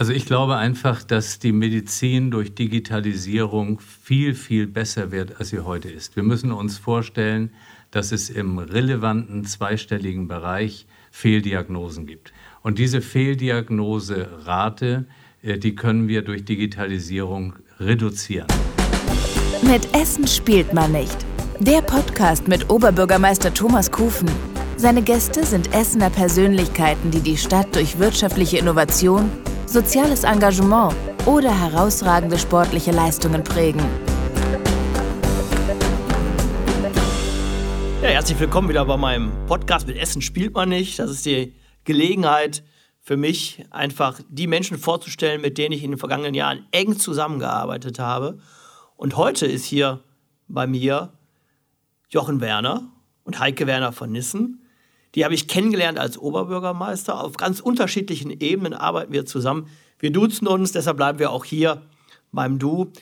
Also 0.00 0.12
ich 0.14 0.24
glaube 0.24 0.56
einfach, 0.56 1.02
dass 1.02 1.40
die 1.40 1.52
Medizin 1.52 2.30
durch 2.30 2.54
Digitalisierung 2.54 3.80
viel, 3.80 4.34
viel 4.34 4.66
besser 4.66 5.12
wird, 5.12 5.38
als 5.38 5.50
sie 5.50 5.60
heute 5.60 5.90
ist. 5.90 6.16
Wir 6.16 6.22
müssen 6.22 6.52
uns 6.52 6.78
vorstellen, 6.78 7.50
dass 7.90 8.10
es 8.10 8.30
im 8.30 8.56
relevanten 8.56 9.44
zweistelligen 9.44 10.26
Bereich 10.26 10.86
Fehldiagnosen 11.10 12.06
gibt. 12.06 12.32
Und 12.62 12.78
diese 12.78 13.02
Fehldiagnoserate, 13.02 15.04
äh, 15.42 15.58
die 15.58 15.74
können 15.74 16.08
wir 16.08 16.22
durch 16.22 16.46
Digitalisierung 16.46 17.56
reduzieren. 17.78 18.46
Mit 19.60 19.94
Essen 19.94 20.26
spielt 20.26 20.72
man 20.72 20.92
nicht. 20.92 21.26
Der 21.58 21.82
Podcast 21.82 22.48
mit 22.48 22.70
Oberbürgermeister 22.70 23.52
Thomas 23.52 23.90
Kufen. 23.90 24.30
Seine 24.78 25.02
Gäste 25.02 25.44
sind 25.44 25.74
Essener 25.74 26.08
Persönlichkeiten, 26.08 27.10
die 27.10 27.20
die 27.20 27.36
Stadt 27.36 27.74
durch 27.74 27.98
wirtschaftliche 27.98 28.56
Innovation, 28.56 29.30
soziales 29.70 30.24
Engagement 30.24 30.92
oder 31.26 31.56
herausragende 31.56 32.36
sportliche 32.36 32.90
Leistungen 32.90 33.44
prägen. 33.44 33.80
Ja, 38.02 38.08
herzlich 38.08 38.40
willkommen 38.40 38.68
wieder 38.68 38.84
bei 38.84 38.96
meinem 38.96 39.30
Podcast 39.46 39.86
mit 39.86 39.96
Essen 39.96 40.22
spielt 40.22 40.54
man 40.54 40.70
nicht. 40.70 40.98
Das 40.98 41.08
ist 41.08 41.24
die 41.24 41.54
Gelegenheit 41.84 42.64
für 43.00 43.16
mich, 43.16 43.64
einfach 43.70 44.20
die 44.28 44.48
Menschen 44.48 44.76
vorzustellen, 44.76 45.40
mit 45.40 45.56
denen 45.56 45.72
ich 45.72 45.84
in 45.84 45.92
den 45.92 45.98
vergangenen 45.98 46.34
Jahren 46.34 46.66
eng 46.72 46.98
zusammengearbeitet 46.98 48.00
habe. 48.00 48.38
Und 48.96 49.16
heute 49.16 49.46
ist 49.46 49.64
hier 49.64 50.02
bei 50.48 50.66
mir 50.66 51.12
Jochen 52.08 52.40
Werner 52.40 52.90
und 53.22 53.38
Heike 53.38 53.68
Werner 53.68 53.92
von 53.92 54.10
Nissen. 54.10 54.59
Die 55.14 55.24
habe 55.24 55.34
ich 55.34 55.48
kennengelernt 55.48 55.98
als 55.98 56.18
Oberbürgermeister. 56.18 57.22
Auf 57.22 57.36
ganz 57.36 57.60
unterschiedlichen 57.60 58.30
Ebenen 58.30 58.74
arbeiten 58.74 59.12
wir 59.12 59.26
zusammen. 59.26 59.66
Wir 59.98 60.12
duzen 60.12 60.46
uns, 60.46 60.72
deshalb 60.72 60.96
bleiben 60.96 61.18
wir 61.18 61.30
auch 61.30 61.44
hier 61.44 61.82
beim 62.32 62.58
Du. 62.58 62.92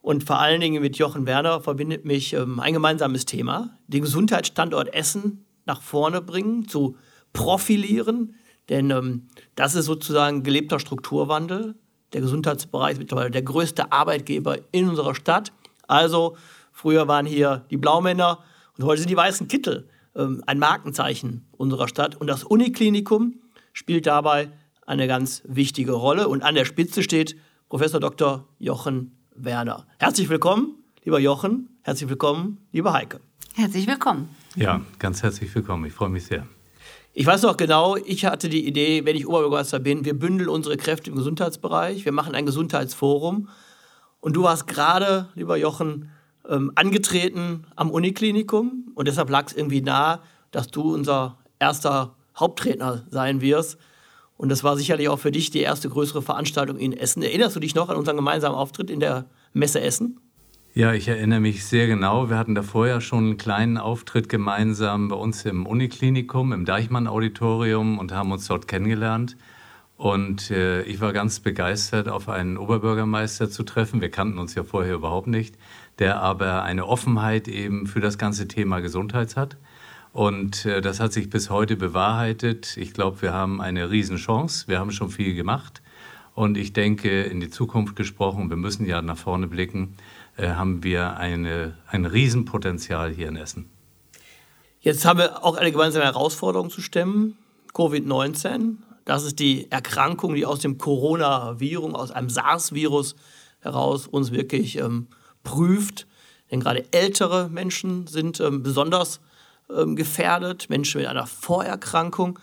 Und 0.00 0.22
vor 0.22 0.38
allen 0.38 0.60
Dingen 0.60 0.80
mit 0.82 0.96
Jochen 0.98 1.26
Werner 1.26 1.60
verbindet 1.60 2.04
mich 2.04 2.32
ähm, 2.32 2.60
ein 2.60 2.72
gemeinsames 2.72 3.26
Thema, 3.26 3.76
den 3.88 4.02
Gesundheitsstandort 4.02 4.94
Essen 4.94 5.44
nach 5.64 5.82
vorne 5.82 6.22
bringen, 6.22 6.68
zu 6.68 6.96
profilieren. 7.32 8.36
Denn 8.68 8.90
ähm, 8.90 9.28
das 9.56 9.74
ist 9.74 9.86
sozusagen 9.86 10.44
gelebter 10.44 10.78
Strukturwandel. 10.78 11.74
Der 12.12 12.20
Gesundheitsbereich 12.20 12.92
ist 12.92 12.98
mittlerweile 12.98 13.32
der 13.32 13.42
größte 13.42 13.90
Arbeitgeber 13.90 14.58
in 14.70 14.88
unserer 14.88 15.16
Stadt. 15.16 15.52
Also 15.88 16.36
früher 16.70 17.08
waren 17.08 17.26
hier 17.26 17.64
die 17.70 17.76
Blaumänner 17.76 18.38
und 18.78 18.84
heute 18.84 19.00
sind 19.00 19.10
die 19.10 19.16
weißen 19.16 19.48
Kittel. 19.48 19.88
Ähm, 20.16 20.42
ein 20.46 20.58
Markenzeichen 20.58 21.46
unserer 21.52 21.88
Stadt. 21.88 22.16
Und 22.16 22.26
das 22.26 22.42
Uniklinikum 22.42 23.34
spielt 23.72 24.06
dabei 24.06 24.50
eine 24.86 25.06
ganz 25.06 25.42
wichtige 25.44 25.92
Rolle. 25.92 26.28
Und 26.28 26.42
an 26.42 26.54
der 26.54 26.64
Spitze 26.64 27.02
steht 27.02 27.36
Professor 27.68 28.00
Dr. 28.00 28.48
Jochen 28.58 29.18
Werner. 29.34 29.86
Herzlich 29.98 30.28
willkommen, 30.28 30.76
lieber 31.04 31.18
Jochen. 31.18 31.68
Herzlich 31.82 32.08
willkommen, 32.08 32.66
lieber 32.72 32.92
Heike. 32.92 33.20
Herzlich 33.54 33.86
willkommen. 33.86 34.30
Ja, 34.54 34.80
ganz 34.98 35.22
herzlich 35.22 35.54
willkommen. 35.54 35.84
Ich 35.84 35.92
freue 35.92 36.08
mich 36.08 36.24
sehr. 36.24 36.46
Ich 37.12 37.26
weiß 37.26 37.42
noch 37.42 37.56
genau, 37.56 37.96
ich 37.96 38.24
hatte 38.26 38.48
die 38.48 38.66
Idee, 38.66 39.04
wenn 39.04 39.16
ich 39.16 39.26
Oberbürgermeister 39.26 39.78
bin, 39.78 40.04
wir 40.04 40.18
bündeln 40.18 40.50
unsere 40.50 40.76
Kräfte 40.76 41.10
im 41.10 41.16
Gesundheitsbereich, 41.16 42.04
wir 42.04 42.12
machen 42.12 42.34
ein 42.34 42.44
Gesundheitsforum. 42.44 43.48
Und 44.20 44.36
du 44.36 44.42
warst 44.42 44.66
gerade, 44.66 45.28
lieber 45.34 45.56
Jochen, 45.56 46.10
ähm, 46.48 46.72
angetreten 46.74 47.66
am 47.76 47.90
Uniklinikum 47.90 48.92
und 48.94 49.08
deshalb 49.08 49.30
lag 49.30 49.46
es 49.46 49.52
irgendwie 49.52 49.82
nahe, 49.82 50.20
dass 50.50 50.68
du 50.68 50.94
unser 50.94 51.38
erster 51.58 52.14
Hauptredner 52.38 53.04
sein 53.10 53.40
wirst. 53.40 53.78
Und 54.36 54.50
das 54.50 54.62
war 54.62 54.76
sicherlich 54.76 55.08
auch 55.08 55.18
für 55.18 55.32
dich 55.32 55.50
die 55.50 55.60
erste 55.60 55.88
größere 55.88 56.20
Veranstaltung 56.22 56.78
in 56.78 56.92
Essen. 56.92 57.22
Erinnerst 57.22 57.56
du 57.56 57.60
dich 57.60 57.74
noch 57.74 57.88
an 57.88 57.96
unseren 57.96 58.16
gemeinsamen 58.16 58.54
Auftritt 58.54 58.90
in 58.90 59.00
der 59.00 59.26
Messe 59.54 59.80
Essen? 59.80 60.20
Ja, 60.74 60.92
ich 60.92 61.08
erinnere 61.08 61.40
mich 61.40 61.64
sehr 61.64 61.86
genau. 61.86 62.28
Wir 62.28 62.36
hatten 62.36 62.54
da 62.54 62.62
vorher 62.62 63.00
schon 63.00 63.24
einen 63.24 63.36
kleinen 63.38 63.78
Auftritt 63.78 64.28
gemeinsam 64.28 65.08
bei 65.08 65.16
uns 65.16 65.46
im 65.46 65.64
Uniklinikum, 65.64 66.52
im 66.52 66.66
Deichmann-Auditorium 66.66 67.98
und 67.98 68.12
haben 68.12 68.30
uns 68.30 68.46
dort 68.46 68.68
kennengelernt. 68.68 69.38
Und 69.96 70.50
äh, 70.50 70.82
ich 70.82 71.00
war 71.00 71.14
ganz 71.14 71.40
begeistert, 71.40 72.10
auf 72.10 72.28
einen 72.28 72.58
Oberbürgermeister 72.58 73.48
zu 73.48 73.62
treffen. 73.62 74.02
Wir 74.02 74.10
kannten 74.10 74.38
uns 74.38 74.54
ja 74.54 74.64
vorher 74.64 74.96
überhaupt 74.96 75.28
nicht 75.28 75.56
der 75.98 76.20
aber 76.20 76.62
eine 76.62 76.86
Offenheit 76.86 77.48
eben 77.48 77.86
für 77.86 78.00
das 78.00 78.18
ganze 78.18 78.48
Thema 78.48 78.80
Gesundheit 78.80 79.36
hat. 79.36 79.56
Und 80.12 80.64
äh, 80.64 80.80
das 80.80 81.00
hat 81.00 81.12
sich 81.12 81.28
bis 81.28 81.50
heute 81.50 81.76
bewahrheitet. 81.76 82.76
Ich 82.76 82.94
glaube, 82.94 83.22
wir 83.22 83.32
haben 83.32 83.60
eine 83.60 83.90
Riesenchance. 83.90 84.66
Wir 84.68 84.78
haben 84.78 84.90
schon 84.90 85.10
viel 85.10 85.34
gemacht. 85.34 85.82
Und 86.34 86.56
ich 86.56 86.72
denke, 86.72 87.22
in 87.22 87.40
die 87.40 87.50
Zukunft 87.50 87.96
gesprochen, 87.96 88.50
wir 88.50 88.56
müssen 88.56 88.86
ja 88.86 89.00
nach 89.00 89.16
vorne 89.16 89.46
blicken, 89.46 89.96
äh, 90.36 90.48
haben 90.50 90.84
wir 90.84 91.16
eine, 91.16 91.78
ein 91.86 92.04
Riesenpotenzial 92.04 93.10
hier 93.10 93.28
in 93.28 93.36
Essen. 93.36 93.70
Jetzt 94.80 95.04
haben 95.04 95.18
wir 95.18 95.44
auch 95.44 95.56
eine 95.56 95.72
gemeinsame 95.72 96.04
Herausforderung 96.04 96.70
zu 96.70 96.80
stemmen. 96.80 97.36
Covid-19. 97.72 98.76
Das 99.04 99.24
ist 99.24 99.38
die 99.38 99.70
Erkrankung, 99.70 100.34
die 100.34 100.46
aus 100.46 100.60
dem 100.60 100.78
Coronavirus, 100.78 101.94
aus 101.94 102.10
einem 102.10 102.28
SARS-Virus 102.28 103.16
heraus 103.60 104.06
uns 104.06 104.30
wirklich 104.32 104.78
ähm, 104.78 105.08
prüft. 105.46 106.06
Denn 106.50 106.60
gerade 106.60 106.84
ältere 106.92 107.48
Menschen 107.48 108.06
sind 108.06 108.40
ähm, 108.40 108.62
besonders 108.62 109.20
ähm, 109.74 109.96
gefährdet, 109.96 110.68
Menschen 110.68 111.00
mit 111.00 111.08
einer 111.08 111.26
Vorerkrankung. 111.26 112.38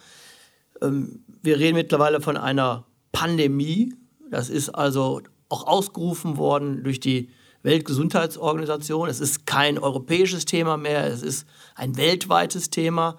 Ähm, 0.81 1.23
wir 1.41 1.59
reden 1.59 1.75
mittlerweile 1.75 2.21
von 2.21 2.37
einer 2.37 2.85
Pandemie. 3.11 3.93
Das 4.31 4.49
ist 4.49 4.69
also 4.69 5.21
auch 5.49 5.67
ausgerufen 5.67 6.37
worden 6.37 6.83
durch 6.83 6.99
die 6.99 7.29
Weltgesundheitsorganisation. 7.61 9.07
Es 9.07 9.19
ist 9.19 9.45
kein 9.45 9.77
europäisches 9.77 10.45
Thema 10.45 10.77
mehr, 10.77 11.05
es 11.05 11.21
ist 11.21 11.47
ein 11.75 11.95
weltweites 11.95 12.69
Thema 12.69 13.17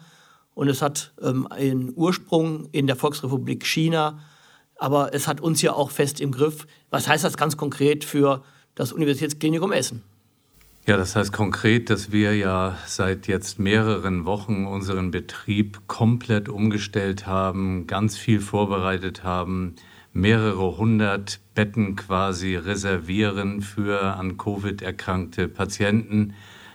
und 0.54 0.68
es 0.68 0.82
hat 0.82 1.14
ähm, 1.22 1.46
einen 1.46 1.92
Ursprung 1.94 2.68
in 2.72 2.86
der 2.86 2.96
Volksrepublik 2.96 3.64
China, 3.64 4.18
aber 4.76 5.14
es 5.14 5.28
hat 5.28 5.40
uns 5.40 5.62
ja 5.62 5.72
auch 5.72 5.90
fest 5.90 6.20
im 6.20 6.32
Griff. 6.32 6.66
Was 6.90 7.08
heißt 7.08 7.24
das 7.24 7.36
ganz 7.36 7.56
konkret 7.56 8.04
für 8.04 8.42
das 8.74 8.92
Universitätsklinikum 8.92 9.72
Essen. 9.72 10.02
Ja, 10.86 10.98
das 10.98 11.16
heißt 11.16 11.32
konkret, 11.32 11.88
dass 11.88 12.12
wir 12.12 12.36
ja 12.36 12.76
seit 12.86 13.26
jetzt 13.26 13.58
mehreren 13.58 14.26
Wochen 14.26 14.66
unseren 14.66 15.10
Betrieb 15.10 15.80
komplett 15.86 16.50
umgestellt 16.50 17.26
haben, 17.26 17.86
ganz 17.86 18.18
viel 18.18 18.40
vorbereitet 18.40 19.24
haben, 19.24 19.76
mehrere 20.12 20.76
hundert 20.76 21.40
Betten 21.54 21.96
quasi 21.96 22.56
reservieren 22.56 23.62
für 23.62 24.14
an 24.16 24.36
Covid 24.36 24.82
erkrankte 24.82 25.48
Patienten. 25.48 26.34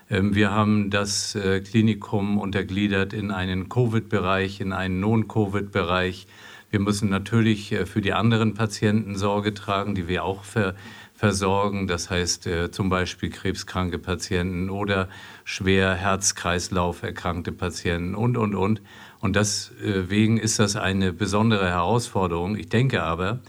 Ähm, 0.10 0.34
wir 0.34 0.50
haben 0.52 0.90
das 0.90 1.36
äh, 1.36 1.62
Klinikum 1.62 2.40
untergliedert 2.40 3.14
in 3.14 3.30
einen 3.30 3.70
Covid-Bereich, 3.70 4.60
in 4.60 4.74
einen 4.74 5.00
Non-Covid-Bereich. 5.00 6.26
Wir 6.72 6.80
müssen 6.80 7.10
natürlich 7.10 7.72
äh, 7.72 7.86
für 7.86 8.02
die 8.02 8.14
anderen 8.14 8.56
Patienten 8.56 9.16
Sorge 9.16 9.54
tragen, 9.54 9.94
die 9.94 10.08
wir 10.08 10.24
auch 10.24 10.44
ver 10.44 10.74
versorgen. 11.20 11.88
Das 11.88 12.10
heißt 12.10 12.48
äh, 12.48 12.72
zum 12.72 12.88
Beispiel 12.88 13.30
krebskranke 13.30 14.00
Patienten 14.00 14.70
oder 14.70 15.10
schwer 15.44 15.94
Herz-Kreislauf 15.94 17.04
erkrankte 17.04 17.52
Patienten 17.52 18.16
und, 18.16 18.38
und, 18.38 18.56
und. 18.56 18.82
Und 19.20 19.36
deswegen 19.36 20.38
ist 20.38 20.60
das 20.60 20.78
eine 20.78 21.12
besondere 21.12 21.68
Herausforderung. 21.68 22.56
Ich 22.56 22.70
denke 22.70 23.04
aber, 23.04 23.40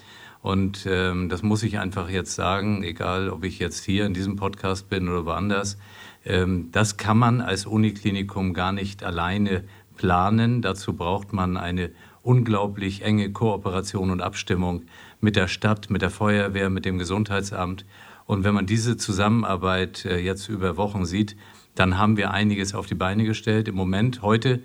und 0.43 0.85
ähm, 0.91 1.29
das 1.29 1.45
muss 1.45 1.63
ich 1.63 1.79
einfach 1.79 2.11
jetzt 2.11 2.35
sagen, 2.35 2.83
egal 2.83 3.31
ob 3.31 3.45
ich 3.45 3.61
jetzt 3.61 3.85
hier 3.85 4.05
in 4.05 4.15
diesem 4.15 4.35
Podcast 4.35 4.89
bin 4.89 5.09
oder 5.09 5.25
woanders, 5.25 5.79
ähm, 6.25 6.71
das 6.73 6.97
kann 6.97 7.19
man 7.19 7.41
als 7.41 7.67
Uniklinikum 7.67 8.53
gar 8.53 8.73
nicht 8.73 9.05
alleine 9.05 9.63
planen. 9.97 10.61
Dazu 10.61 10.95
braucht 10.95 11.33
man 11.33 11.57
eine 11.57 11.93
unglaublich 12.23 13.03
enge 13.03 13.31
Kooperation 13.31 14.11
und 14.11 14.23
Abstimmung 14.23 14.83
mit 15.21 15.37
der 15.37 15.49
Stadt, 15.49 15.91
mit 15.91 16.03
der 16.03 16.11
Feuerwehr, 16.11 16.71
mit 16.71 16.85
dem 16.85 16.99
Gesundheitsamt. 16.99 17.85
Und 18.27 18.45
wenn 18.45 18.55
man 18.55 18.67
diese 18.67 18.97
Zusammenarbeit 18.97 20.05
äh, 20.05 20.19
jetzt 20.19 20.49
über 20.49 20.77
Wochen 20.77 21.05
sieht, 21.05 21.37
dann 21.75 21.99
haben 21.99 22.17
wir 22.17 22.31
einiges 22.31 22.75
auf 22.75 22.87
die 22.87 22.95
Beine 22.95 23.25
gestellt. 23.25 23.69
Im 23.69 23.75
Moment, 23.75 24.23
heute, 24.23 24.63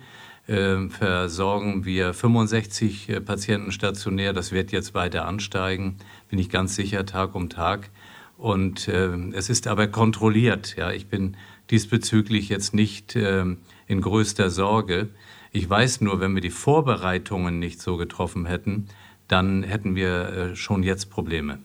äh, 0.48 0.90
versorgen 0.90 1.86
wir 1.86 2.14
65 2.14 3.10
äh, 3.10 3.22
Patienten 3.22 3.72
stationär. 3.72 4.34
Das 4.34 4.52
wird 4.52 4.72
jetzt 4.72 4.94
weiter 4.94 5.26
ansteigen, 5.26 5.98
bin 6.30 6.40
ich 6.40 6.50
ganz 6.50 6.76
sicher, 6.76 7.06
Tag 7.06 7.36
um 7.36 7.50
Tag. 7.50 7.90
Und 8.38 8.88
äh, 8.88 9.16
es 9.34 9.50
ist 9.50 9.68
aber 9.68 9.88
kontrolliert. 9.88 10.76
Ja, 10.78 10.92
ich 10.92 11.08
bin 11.08 11.38
diesbezüglich 11.72 12.50
jetzt 12.50 12.74
nicht 12.74 13.16
äh, 13.16 13.46
in 13.88 14.02
größter 14.02 14.50
Sorge. 14.50 15.10
Ich 15.52 15.70
weiß 15.70 16.02
nur, 16.02 16.20
wenn 16.20 16.36
wir 16.36 16.42
die 16.42 16.50
Vorbereitungen 16.50 17.60
nicht 17.60 17.82
so 17.82 17.98
getroffen 17.98 18.46
hätten, 18.46 18.88
dann 19.28 19.64
hätten 19.64 19.96
wir 19.96 20.30
äh, 20.30 20.56
schon 20.56 20.84
jetzt 20.84 21.10
Probleme. 21.10 21.60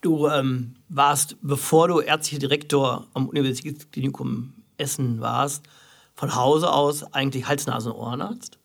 Du 0.00 0.28
ähm, 0.28 0.76
warst, 0.88 1.36
bevor 1.42 1.88
du 1.88 2.00
ärztlicher 2.00 2.38
Direktor 2.38 3.06
am 3.14 3.28
Universitätsklinikum 3.28 4.54
Essen 4.76 5.20
warst, 5.20 5.66
von 6.14 6.34
Hause 6.34 6.72
aus 6.72 7.12
eigentlich 7.12 7.46
Hals-Nasen-Ohrenarzt. 7.48 8.58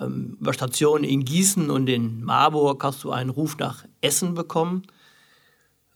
ähm, 0.00 0.36
über 0.40 0.52
Stationen 0.52 1.04
in 1.04 1.24
Gießen 1.24 1.70
und 1.70 1.88
in 1.88 2.22
Marburg 2.22 2.82
hast 2.84 3.04
du 3.04 3.10
einen 3.10 3.30
Ruf 3.30 3.58
nach 3.58 3.84
Essen 4.00 4.34
bekommen. 4.34 4.82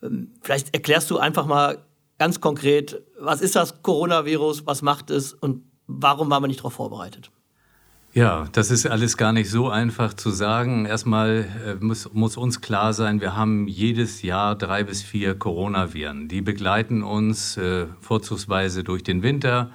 Ähm, 0.03 0.33
vielleicht 0.43 0.75
erklärst 0.75 1.11
du 1.11 1.19
einfach 1.19 1.47
mal 1.47 1.85
ganz 2.19 2.41
konkret, 2.41 3.03
was 3.19 3.41
ist 3.41 3.57
das 3.57 3.83
Coronavirus, 3.83 4.67
was 4.67 4.83
macht 4.83 5.11
es 5.11 5.33
und 5.33 5.63
warum 5.87 6.31
waren 6.31 6.43
wir 6.43 6.49
nicht 6.49 6.61
darauf 6.61 6.75
vorbereitet? 6.75 7.31
Ja, 8.17 8.49
das 8.53 8.71
ist 8.71 8.87
alles 8.87 9.19
gar 9.19 9.35
nicht 9.35 9.51
so 9.51 9.69
einfach 9.69 10.15
zu 10.15 10.31
sagen. 10.31 10.87
Erstmal 10.87 11.47
äh, 11.67 11.85
muss, 11.85 12.11
muss, 12.15 12.39
uns 12.39 12.63
klar 12.63 12.95
sein, 12.95 13.21
wir 13.21 13.37
haben 13.37 13.69
jedes 13.69 14.23
Jahr 14.23 14.57
drei 14.57 14.85
bis 14.85 15.03
vier 15.03 15.35
Coronaviren. 15.35 16.27
Die 16.27 16.41
begleiten 16.41 17.03
uns 17.03 17.59
äh, 17.59 17.85
vorzugsweise 18.01 18.85
durch 18.85 19.03
den 19.03 19.23
Winter. 19.23 19.71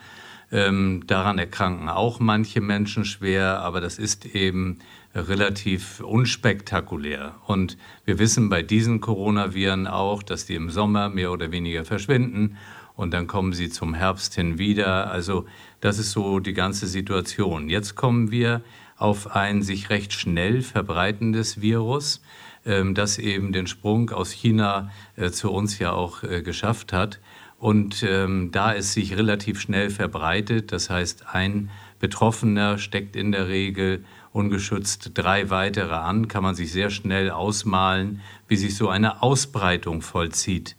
Ähm, 0.51 1.03
daran 1.05 1.38
erkranken 1.38 1.88
auch 1.88 2.19
manche 2.19 2.61
Menschen 2.61 3.05
schwer, 3.05 3.59
aber 3.59 3.79
das 3.79 3.99
ist 3.99 4.25
eben 4.25 4.79
relativ 5.13 5.99
unspektakulär. 5.99 7.35
Und 7.45 7.77
wir 8.05 8.17
wissen 8.17 8.49
bei 8.49 8.63
diesen 8.63 9.01
Coronaviren 9.01 9.85
auch, 9.85 10.23
dass 10.23 10.47
die 10.47 10.55
im 10.55 10.71
Sommer 10.71 11.09
mehr 11.09 11.31
oder 11.31 11.51
weniger 11.51 11.85
verschwinden 11.85 12.57
und 12.95 13.13
dann 13.13 13.27
kommen 13.27 13.53
sie 13.53 13.69
zum 13.69 13.93
Herbst 13.93 14.35
hin 14.35 14.57
wieder. 14.57 15.11
Also 15.11 15.45
das 15.79 15.99
ist 15.99 16.11
so 16.11 16.39
die 16.39 16.53
ganze 16.53 16.88
Situation. 16.88 17.69
Jetzt 17.69 17.95
kommen 17.95 18.31
wir 18.31 18.61
auf 18.97 19.35
ein 19.35 19.63
sich 19.63 19.89
recht 19.89 20.13
schnell 20.13 20.61
verbreitendes 20.61 21.61
Virus, 21.61 22.21
ähm, 22.65 22.93
das 22.93 23.17
eben 23.17 23.51
den 23.51 23.67
Sprung 23.67 24.11
aus 24.11 24.31
China 24.31 24.91
äh, 25.15 25.31
zu 25.31 25.51
uns 25.51 25.79
ja 25.79 25.91
auch 25.91 26.23
äh, 26.23 26.41
geschafft 26.41 26.93
hat. 26.93 27.19
Und 27.57 28.03
ähm, 28.03 28.51
da 28.51 28.73
es 28.73 28.93
sich 28.93 29.17
relativ 29.17 29.59
schnell 29.59 29.89
verbreitet, 29.89 30.71
das 30.71 30.89
heißt 30.89 31.25
ein 31.33 31.69
Betroffener 31.99 32.77
steckt 32.77 33.15
in 33.15 33.31
der 33.31 33.47
Regel 33.47 34.03
ungeschützt 34.33 35.11
drei 35.13 35.49
weitere 35.49 35.93
an, 35.93 36.27
kann 36.27 36.41
man 36.41 36.55
sich 36.55 36.71
sehr 36.71 36.89
schnell 36.89 37.29
ausmalen, 37.29 38.21
wie 38.47 38.55
sich 38.55 38.75
so 38.75 38.89
eine 38.89 39.21
Ausbreitung 39.21 40.01
vollzieht 40.01 40.75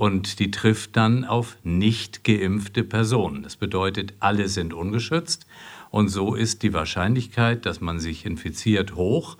und 0.00 0.38
die 0.38 0.50
trifft 0.50 0.96
dann 0.96 1.26
auf 1.26 1.58
nicht 1.62 2.24
geimpfte 2.24 2.84
Personen. 2.84 3.42
Das 3.42 3.56
bedeutet, 3.56 4.14
alle 4.18 4.48
sind 4.48 4.72
ungeschützt 4.72 5.46
und 5.90 6.08
so 6.08 6.34
ist 6.34 6.62
die 6.62 6.72
Wahrscheinlichkeit, 6.72 7.66
dass 7.66 7.82
man 7.82 8.00
sich 8.00 8.24
infiziert, 8.24 8.94
hoch. 8.94 9.36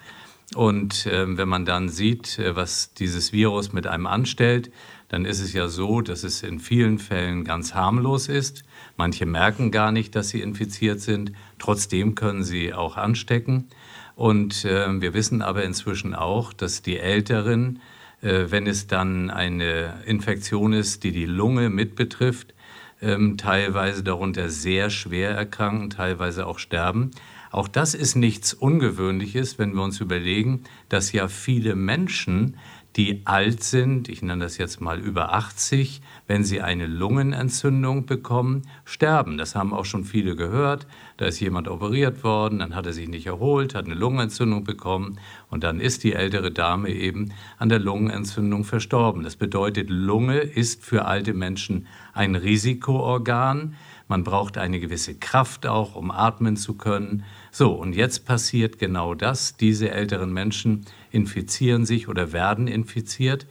Und 0.54 1.06
äh, 1.06 1.38
wenn 1.38 1.48
man 1.48 1.64
dann 1.64 1.88
sieht, 1.88 2.38
äh, 2.38 2.56
was 2.56 2.92
dieses 2.92 3.32
Virus 3.32 3.72
mit 3.72 3.86
einem 3.86 4.06
anstellt, 4.06 4.70
dann 5.08 5.24
ist 5.24 5.40
es 5.40 5.54
ja 5.54 5.66
so, 5.68 6.02
dass 6.02 6.24
es 6.24 6.42
in 6.42 6.60
vielen 6.60 6.98
Fällen 6.98 7.44
ganz 7.44 7.72
harmlos 7.72 8.28
ist. 8.28 8.62
Manche 8.98 9.24
merken 9.24 9.70
gar 9.70 9.92
nicht, 9.92 10.14
dass 10.14 10.28
sie 10.28 10.42
infiziert 10.42 11.00
sind. 11.00 11.32
Trotzdem 11.58 12.14
können 12.14 12.44
sie 12.44 12.74
auch 12.74 12.98
anstecken. 12.98 13.70
Und 14.14 14.66
äh, 14.66 15.00
wir 15.00 15.14
wissen 15.14 15.40
aber 15.40 15.64
inzwischen 15.64 16.14
auch, 16.14 16.52
dass 16.52 16.82
die 16.82 16.98
Älteren 16.98 17.80
wenn 18.22 18.66
es 18.66 18.86
dann 18.86 19.30
eine 19.30 20.02
Infektion 20.04 20.72
ist, 20.72 21.04
die 21.04 21.12
die 21.12 21.26
Lunge 21.26 21.70
mit 21.70 21.94
betrifft, 21.96 22.54
ähm, 23.02 23.36
teilweise 23.36 24.02
darunter 24.02 24.50
sehr 24.50 24.90
schwer 24.90 25.30
erkranken, 25.30 25.90
teilweise 25.90 26.46
auch 26.46 26.58
sterben. 26.58 27.12
Auch 27.50 27.66
das 27.66 27.94
ist 27.94 28.14
nichts 28.14 28.54
Ungewöhnliches, 28.54 29.58
wenn 29.58 29.74
wir 29.74 29.82
uns 29.82 30.00
überlegen, 30.00 30.64
dass 30.88 31.12
ja 31.12 31.26
viele 31.26 31.74
Menschen 31.74 32.56
die 32.96 33.22
alt 33.24 33.62
sind, 33.62 34.08
ich 34.08 34.20
nenne 34.20 34.44
das 34.44 34.58
jetzt 34.58 34.80
mal 34.80 34.98
über 34.98 35.32
80, 35.32 36.02
wenn 36.26 36.42
sie 36.42 36.60
eine 36.60 36.86
Lungenentzündung 36.86 38.04
bekommen, 38.04 38.62
sterben. 38.84 39.38
Das 39.38 39.54
haben 39.54 39.72
auch 39.72 39.84
schon 39.84 40.04
viele 40.04 40.34
gehört. 40.34 40.88
Da 41.16 41.26
ist 41.26 41.38
jemand 41.38 41.68
operiert 41.68 42.24
worden, 42.24 42.58
dann 42.58 42.74
hat 42.74 42.86
er 42.86 42.92
sich 42.92 43.08
nicht 43.08 43.26
erholt, 43.26 43.74
hat 43.74 43.84
eine 43.84 43.94
Lungenentzündung 43.94 44.64
bekommen 44.64 45.18
und 45.48 45.62
dann 45.62 45.78
ist 45.78 46.02
die 46.02 46.14
ältere 46.14 46.50
Dame 46.50 46.90
eben 46.90 47.32
an 47.58 47.68
der 47.68 47.78
Lungenentzündung 47.78 48.64
verstorben. 48.64 49.22
Das 49.22 49.36
bedeutet, 49.36 49.88
Lunge 49.88 50.38
ist 50.38 50.84
für 50.84 51.04
alte 51.04 51.32
Menschen 51.32 51.86
ein 52.12 52.34
Risikoorgan. 52.34 53.74
Man 54.08 54.24
braucht 54.24 54.58
eine 54.58 54.80
gewisse 54.80 55.14
Kraft 55.14 55.66
auch, 55.66 55.94
um 55.94 56.10
atmen 56.10 56.56
zu 56.56 56.74
können. 56.74 57.24
So, 57.52 57.72
und 57.72 57.94
jetzt 57.94 58.26
passiert 58.26 58.80
genau 58.80 59.14
das. 59.14 59.56
Diese 59.56 59.92
älteren 59.92 60.32
Menschen 60.32 60.84
infizieren 61.10 61.84
sich 61.84 62.08
oder 62.08 62.32
werden 62.32 62.66
infiziert. 62.66 63.46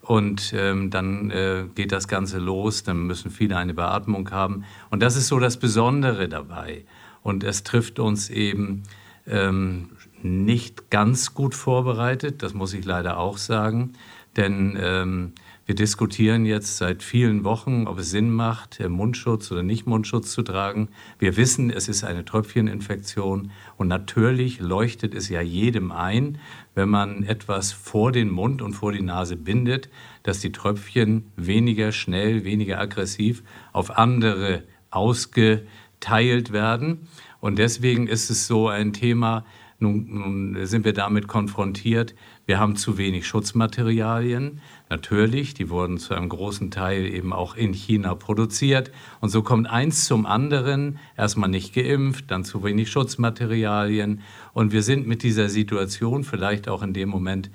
Und 0.00 0.52
ähm, 0.56 0.90
dann 0.90 1.30
äh, 1.30 1.64
geht 1.74 1.92
das 1.92 2.08
Ganze 2.08 2.38
los, 2.38 2.82
dann 2.82 3.06
müssen 3.06 3.30
viele 3.30 3.56
eine 3.56 3.72
Beatmung 3.72 4.30
haben. 4.32 4.64
Und 4.90 5.00
das 5.00 5.16
ist 5.16 5.28
so 5.28 5.38
das 5.38 5.58
Besondere 5.58 6.28
dabei. 6.28 6.84
Und 7.22 7.44
es 7.44 7.62
trifft 7.62 8.00
uns 8.00 8.28
eben 8.28 8.82
ähm, 9.26 9.90
nicht 10.22 10.90
ganz 10.90 11.34
gut 11.34 11.54
vorbereitet, 11.54 12.42
das 12.42 12.52
muss 12.52 12.74
ich 12.74 12.84
leider 12.84 13.18
auch 13.18 13.38
sagen. 13.38 13.92
Denn 14.36 14.76
ähm, 14.80 15.32
wir 15.64 15.76
diskutieren 15.76 16.44
jetzt 16.44 16.76
seit 16.76 17.04
vielen 17.04 17.44
Wochen, 17.44 17.86
ob 17.86 17.98
es 17.98 18.10
Sinn 18.10 18.30
macht, 18.30 18.80
Mundschutz 18.80 19.52
oder 19.52 19.62
nicht 19.62 19.86
Mundschutz 19.86 20.32
zu 20.32 20.42
tragen. 20.42 20.88
Wir 21.20 21.36
wissen, 21.36 21.70
es 21.70 21.88
ist 21.88 22.02
eine 22.02 22.24
Tröpfcheninfektion 22.24 23.52
und 23.76 23.86
natürlich 23.86 24.58
leuchtet 24.58 25.14
es 25.14 25.28
ja 25.28 25.40
jedem 25.40 25.92
ein, 25.92 26.38
wenn 26.74 26.88
man 26.88 27.22
etwas 27.22 27.70
vor 27.70 28.10
den 28.10 28.28
Mund 28.28 28.60
und 28.60 28.72
vor 28.72 28.90
die 28.90 29.02
Nase 29.02 29.36
bindet, 29.36 29.88
dass 30.24 30.40
die 30.40 30.50
Tröpfchen 30.50 31.30
weniger 31.36 31.92
schnell, 31.92 32.42
weniger 32.42 32.80
aggressiv 32.80 33.44
auf 33.72 33.96
andere 33.96 34.64
ausgeteilt 34.90 36.52
werden. 36.52 37.06
Und 37.40 37.60
deswegen 37.60 38.08
ist 38.08 38.30
es 38.30 38.48
so 38.48 38.66
ein 38.68 38.92
Thema, 38.92 39.44
nun, 39.82 40.06
nun 40.08 40.66
sind 40.66 40.84
wir 40.84 40.94
damit 40.94 41.28
konfrontiert, 41.28 42.14
wir 42.46 42.58
haben 42.58 42.76
zu 42.76 42.98
wenig 42.98 43.26
Schutzmaterialien. 43.26 44.60
Natürlich, 44.88 45.54
die 45.54 45.68
wurden 45.70 45.98
zu 45.98 46.14
einem 46.14 46.28
großen 46.28 46.70
Teil 46.70 47.06
eben 47.06 47.32
auch 47.32 47.54
in 47.54 47.72
China 47.72 48.14
produziert. 48.14 48.90
Und 49.20 49.28
so 49.28 49.42
kommt 49.42 49.68
eins 49.68 50.06
zum 50.06 50.26
anderen, 50.26 50.98
erstmal 51.16 51.50
nicht 51.50 51.74
geimpft, 51.74 52.30
dann 52.30 52.44
zu 52.44 52.64
wenig 52.64 52.90
Schutzmaterialien. 52.90 54.22
Und 54.54 54.72
wir 54.72 54.82
sind 54.82 55.06
mit 55.06 55.22
dieser 55.22 55.48
Situation 55.48 56.24
vielleicht 56.24 56.68
auch 56.68 56.82
in 56.82 56.94
dem 56.94 57.10
Moment 57.10 57.50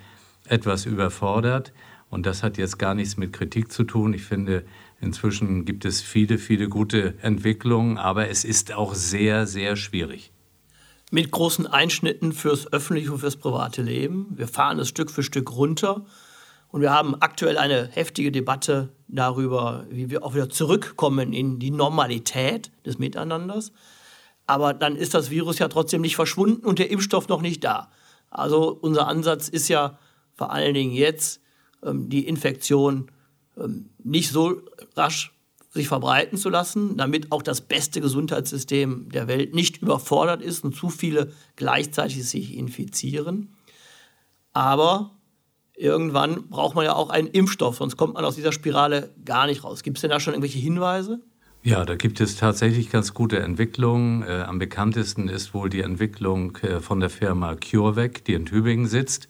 etwas 0.47 0.85
überfordert. 0.85 1.73
Und 2.09 2.25
das 2.25 2.43
hat 2.43 2.57
jetzt 2.57 2.79
gar 2.79 2.93
nichts 2.93 3.17
mit 3.17 3.33
Kritik 3.33 3.71
zu 3.71 3.83
tun. 3.83 4.13
Ich 4.13 4.23
finde, 4.23 4.63
inzwischen 5.01 5.65
gibt 5.65 5.83
es 5.83 6.01
viele, 6.01 6.37
viele 6.37 6.69
gute 6.69 7.15
Entwicklungen, 7.21 7.97
aber 7.97 8.29
es 8.29 8.45
ist 8.45 8.73
auch 8.73 8.93
sehr, 8.93 9.47
sehr 9.47 9.75
schwierig 9.75 10.31
mit 11.11 11.31
großen 11.31 11.67
Einschnitten 11.67 12.33
fürs 12.33 12.71
öffentliche 12.71 13.11
und 13.11 13.19
fürs 13.19 13.37
private 13.37 13.81
Leben. 13.81 14.27
Wir 14.35 14.47
fahren 14.47 14.79
es 14.79 14.89
Stück 14.89 15.09
für 15.09 15.23
Stück 15.23 15.55
runter. 15.55 16.05
Und 16.69 16.81
wir 16.81 16.91
haben 16.91 17.15
aktuell 17.21 17.57
eine 17.57 17.87
heftige 17.87 18.31
Debatte 18.31 18.89
darüber, 19.07 19.85
wie 19.89 20.09
wir 20.09 20.23
auch 20.23 20.35
wieder 20.35 20.49
zurückkommen 20.49 21.31
in 21.31 21.59
die 21.59 21.71
Normalität 21.71 22.71
des 22.85 22.99
Miteinanders. 22.99 23.71
Aber 24.47 24.73
dann 24.73 24.95
ist 24.95 25.13
das 25.13 25.29
Virus 25.29 25.59
ja 25.59 25.69
trotzdem 25.69 26.01
nicht 26.01 26.15
verschwunden 26.15 26.65
und 26.65 26.79
der 26.79 26.91
Impfstoff 26.91 27.29
noch 27.29 27.41
nicht 27.41 27.63
da. 27.63 27.89
Also 28.29 28.77
unser 28.81 29.07
Ansatz 29.07 29.47
ist 29.47 29.69
ja 29.69 29.97
vor 30.35 30.51
allen 30.51 30.73
Dingen 30.73 30.93
jetzt, 30.93 31.41
ähm, 31.83 32.09
die 32.09 32.27
Infektion 32.27 33.09
ähm, 33.57 33.89
nicht 34.03 34.31
so 34.31 34.61
rasch 34.95 35.33
sich 35.69 35.87
verbreiten 35.87 36.37
zu 36.37 36.49
lassen, 36.49 36.97
damit 36.97 37.31
auch 37.31 37.41
das 37.41 37.61
beste 37.61 38.01
Gesundheitssystem 38.01 39.09
der 39.09 39.27
Welt 39.27 39.53
nicht 39.53 39.81
überfordert 39.81 40.41
ist 40.41 40.63
und 40.63 40.75
zu 40.75 40.89
viele 40.89 41.31
gleichzeitig 41.55 42.27
sich 42.27 42.55
infizieren. 42.57 43.55
Aber 44.53 45.11
irgendwann 45.75 46.49
braucht 46.49 46.75
man 46.75 46.85
ja 46.85 46.95
auch 46.95 47.09
einen 47.09 47.27
Impfstoff, 47.27 47.77
sonst 47.77 47.97
kommt 47.97 48.15
man 48.15 48.25
aus 48.25 48.35
dieser 48.35 48.51
Spirale 48.51 49.13
gar 49.23 49.45
nicht 49.45 49.63
raus. 49.63 49.83
Gibt 49.83 49.97
es 49.97 50.01
denn 50.01 50.09
da 50.09 50.19
schon 50.19 50.33
irgendwelche 50.33 50.59
Hinweise? 50.59 51.21
Ja, 51.63 51.83
da 51.83 51.95
gibt 51.95 52.21
es 52.21 52.37
tatsächlich 52.37 52.89
ganz 52.89 53.13
gute 53.13 53.39
Entwicklungen. 53.39 54.23
Äh, 54.23 54.43
am 54.47 54.57
bekanntesten 54.57 55.27
ist 55.27 55.53
wohl 55.53 55.69
die 55.69 55.81
Entwicklung 55.81 56.55
äh, 56.57 56.79
von 56.79 56.99
der 56.99 57.09
Firma 57.09 57.55
CureVac, 57.55 58.23
die 58.23 58.33
in 58.33 58.45
Tübingen 58.45 58.87
sitzt. 58.87 59.27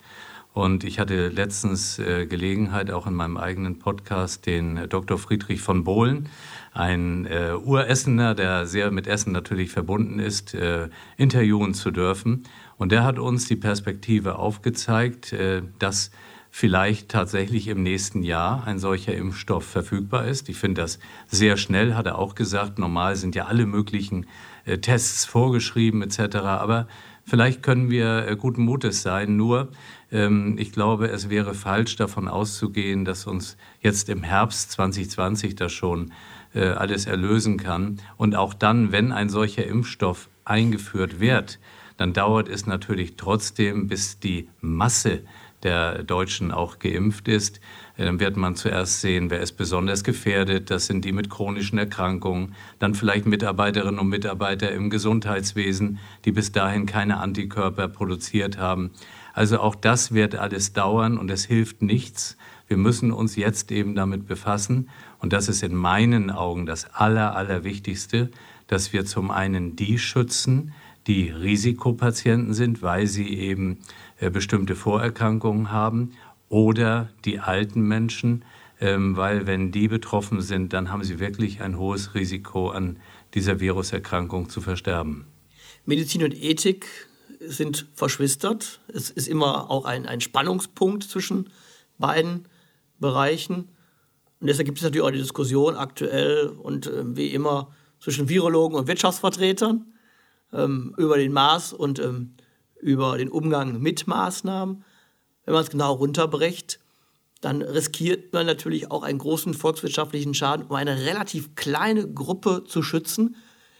Und 0.57 0.83
ich 0.83 0.97
hatte 0.97 1.27
letztens 1.27 1.99
äh, 1.99 2.25
Gelegenheit, 2.25 2.89
auch 2.89 3.05
in 3.05 3.13
meinem 3.13 3.37
eigenen 3.37 3.77
Podcast, 3.77 4.47
den 4.47 4.75
äh, 4.75 4.87
Dr. 4.87 5.19
Friedrich 5.19 5.61
von 5.61 5.83
Bohlen, 5.83 6.29
ein 6.73 7.27
äh, 7.27 7.51
Uressener, 7.53 8.33
der 8.33 8.65
sehr 8.65 8.89
mit 8.89 9.05
Essen 9.05 9.33
natürlich 9.33 9.69
verbunden 9.69 10.17
ist, 10.17 10.55
äh, 10.55 10.89
interviewen 11.15 11.75
zu 11.75 11.91
dürfen. 11.91 12.41
Und 12.75 12.91
der 12.91 13.03
hat 13.03 13.19
uns 13.19 13.47
die 13.47 13.55
Perspektive 13.55 14.39
aufgezeigt, 14.39 15.31
äh, 15.31 15.61
dass 15.77 16.09
vielleicht 16.49 17.09
tatsächlich 17.09 17.67
im 17.67 17.83
nächsten 17.83 18.23
Jahr 18.23 18.65
ein 18.65 18.79
solcher 18.79 19.13
Impfstoff 19.13 19.63
verfügbar 19.63 20.25
ist. 20.25 20.49
Ich 20.49 20.57
finde 20.57 20.81
das 20.81 20.97
sehr 21.27 21.57
schnell, 21.57 21.93
hat 21.93 22.07
er 22.07 22.17
auch 22.17 22.33
gesagt. 22.33 22.79
Normal 22.79 23.15
sind 23.15 23.35
ja 23.35 23.45
alle 23.45 23.67
möglichen 23.67 24.25
äh, 24.65 24.79
Tests 24.79 25.23
vorgeschrieben 25.23 26.01
etc. 26.01 26.37
Aber 26.37 26.87
vielleicht 27.27 27.61
können 27.61 27.91
wir 27.91 28.27
äh, 28.27 28.35
guten 28.35 28.63
Mutes 28.63 29.03
sein. 29.03 29.35
Nur, 29.35 29.67
ähm, 30.11 30.55
ich 30.57 30.71
glaube, 30.71 31.07
es 31.09 31.29
wäre 31.29 31.53
falsch 31.53 31.95
davon 31.97 32.27
auszugehen, 32.27 33.05
dass 33.05 33.27
uns 33.27 33.57
jetzt 33.81 34.09
im 34.09 34.23
Herbst 34.23 34.71
2020 34.71 35.55
das 35.55 35.71
schon 35.71 36.13
äh, 36.55 36.69
alles 36.69 37.05
erlösen 37.05 37.57
kann. 37.57 37.99
Und 38.15 38.35
auch 38.35 38.53
dann, 38.53 38.91
wenn 38.91 39.11
ein 39.11 39.29
solcher 39.29 39.65
Impfstoff 39.65 40.29
eingeführt 40.45 41.19
wird, 41.19 41.59
dann 41.97 42.13
dauert 42.13 42.47
es 42.47 42.65
natürlich 42.65 43.15
trotzdem, 43.17 43.87
bis 43.87 44.19
die 44.19 44.49
Masse 44.61 45.21
der 45.63 46.03
Deutschen 46.03 46.51
auch 46.51 46.79
geimpft 46.79 47.27
ist. 47.27 47.59
Dann 47.97 48.19
wird 48.19 48.37
man 48.37 48.55
zuerst 48.55 49.01
sehen, 49.01 49.31
wer 49.31 49.39
ist 49.39 49.53
besonders 49.53 50.03
gefährdet. 50.03 50.69
Das 50.69 50.85
sind 50.85 51.03
die 51.03 51.11
mit 51.11 51.29
chronischen 51.29 51.79
Erkrankungen. 51.79 52.53
Dann 52.77 52.93
vielleicht 52.93 53.25
Mitarbeiterinnen 53.25 53.99
und 53.99 54.07
Mitarbeiter 54.07 54.71
im 54.71 54.89
Gesundheitswesen, 54.89 55.99
die 56.23 56.31
bis 56.31 56.51
dahin 56.51 56.85
keine 56.85 57.17
Antikörper 57.17 57.87
produziert 57.87 58.59
haben. 58.59 58.91
Also 59.33 59.59
auch 59.59 59.75
das 59.75 60.13
wird 60.13 60.35
alles 60.35 60.73
dauern 60.73 61.17
und 61.17 61.31
es 61.31 61.45
hilft 61.45 61.81
nichts. 61.81 62.37
Wir 62.67 62.77
müssen 62.77 63.11
uns 63.11 63.35
jetzt 63.35 63.71
eben 63.71 63.95
damit 63.95 64.27
befassen. 64.27 64.89
Und 65.19 65.33
das 65.33 65.47
ist 65.47 65.63
in 65.63 65.75
meinen 65.75 66.29
Augen 66.29 66.65
das 66.65 66.93
Aller, 66.93 67.35
Allerwichtigste, 67.35 68.29
dass 68.67 68.93
wir 68.93 69.05
zum 69.05 69.31
einen 69.31 69.75
die 69.75 69.97
schützen, 69.97 70.73
die 71.07 71.29
Risikopatienten 71.29 72.53
sind, 72.53 72.81
weil 72.81 73.07
sie 73.07 73.29
eben 73.33 73.79
äh, 74.19 74.29
bestimmte 74.29 74.75
Vorerkrankungen 74.75 75.71
haben 75.71 76.11
oder 76.49 77.09
die 77.25 77.39
alten 77.39 77.81
Menschen, 77.81 78.45
ähm, 78.79 79.17
weil 79.17 79.47
wenn 79.47 79.71
die 79.71 79.87
betroffen 79.87 80.41
sind, 80.41 80.73
dann 80.73 80.91
haben 80.91 81.03
sie 81.03 81.19
wirklich 81.19 81.61
ein 81.61 81.77
hohes 81.77 82.13
Risiko 82.13 82.69
an 82.69 82.99
dieser 83.33 83.59
Viruserkrankung 83.59 84.49
zu 84.49 84.61
versterben. 84.61 85.25
Medizin 85.85 86.23
und 86.23 86.35
Ethik 86.35 86.85
sind 87.39 87.87
verschwistert. 87.93 88.81
Es 88.87 89.09
ist 89.09 89.27
immer 89.27 89.69
auch 89.69 89.85
ein, 89.85 90.05
ein 90.05 90.21
Spannungspunkt 90.21 91.03
zwischen 91.03 91.49
beiden 91.97 92.47
Bereichen. 92.99 93.69
Und 94.39 94.47
deshalb 94.47 94.65
gibt 94.65 94.77
es 94.77 94.83
natürlich 94.83 95.05
auch 95.05 95.11
die 95.11 95.17
Diskussion 95.17 95.75
aktuell 95.75 96.47
und 96.47 96.87
äh, 96.87 97.15
wie 97.15 97.27
immer 97.27 97.73
zwischen 97.99 98.29
Virologen 98.29 98.77
und 98.77 98.87
Wirtschaftsvertretern 98.87 99.85
ähm, 100.53 100.93
über 100.97 101.17
den 101.17 101.33
Maß 101.33 101.73
und 101.73 101.99
ähm, 101.99 102.35
über 102.79 103.17
den 103.17 103.29
Umgang 103.29 103.81
mit 103.81 104.07
Maßnahmen. 104.07 104.83
Wenn 105.47 105.53
man 105.53 105.63
es 105.63 105.69
genau 105.69 105.93
runterbricht, 105.93 106.79
dann 107.39 107.61
riskiert 107.61 108.33
man 108.33 108.45
natürlich 108.45 108.91
auch 108.91 109.01
einen 109.03 109.17
großen 109.17 109.53
volkswirtschaftlichen 109.53 110.33
Schaden, 110.33 110.65
um 110.65 110.75
eine 110.75 111.05
relativ 111.05 111.55
kleine 111.55 112.05
Gruppe 112.05 112.65
zu 112.67 112.83
schützen. 112.83 113.37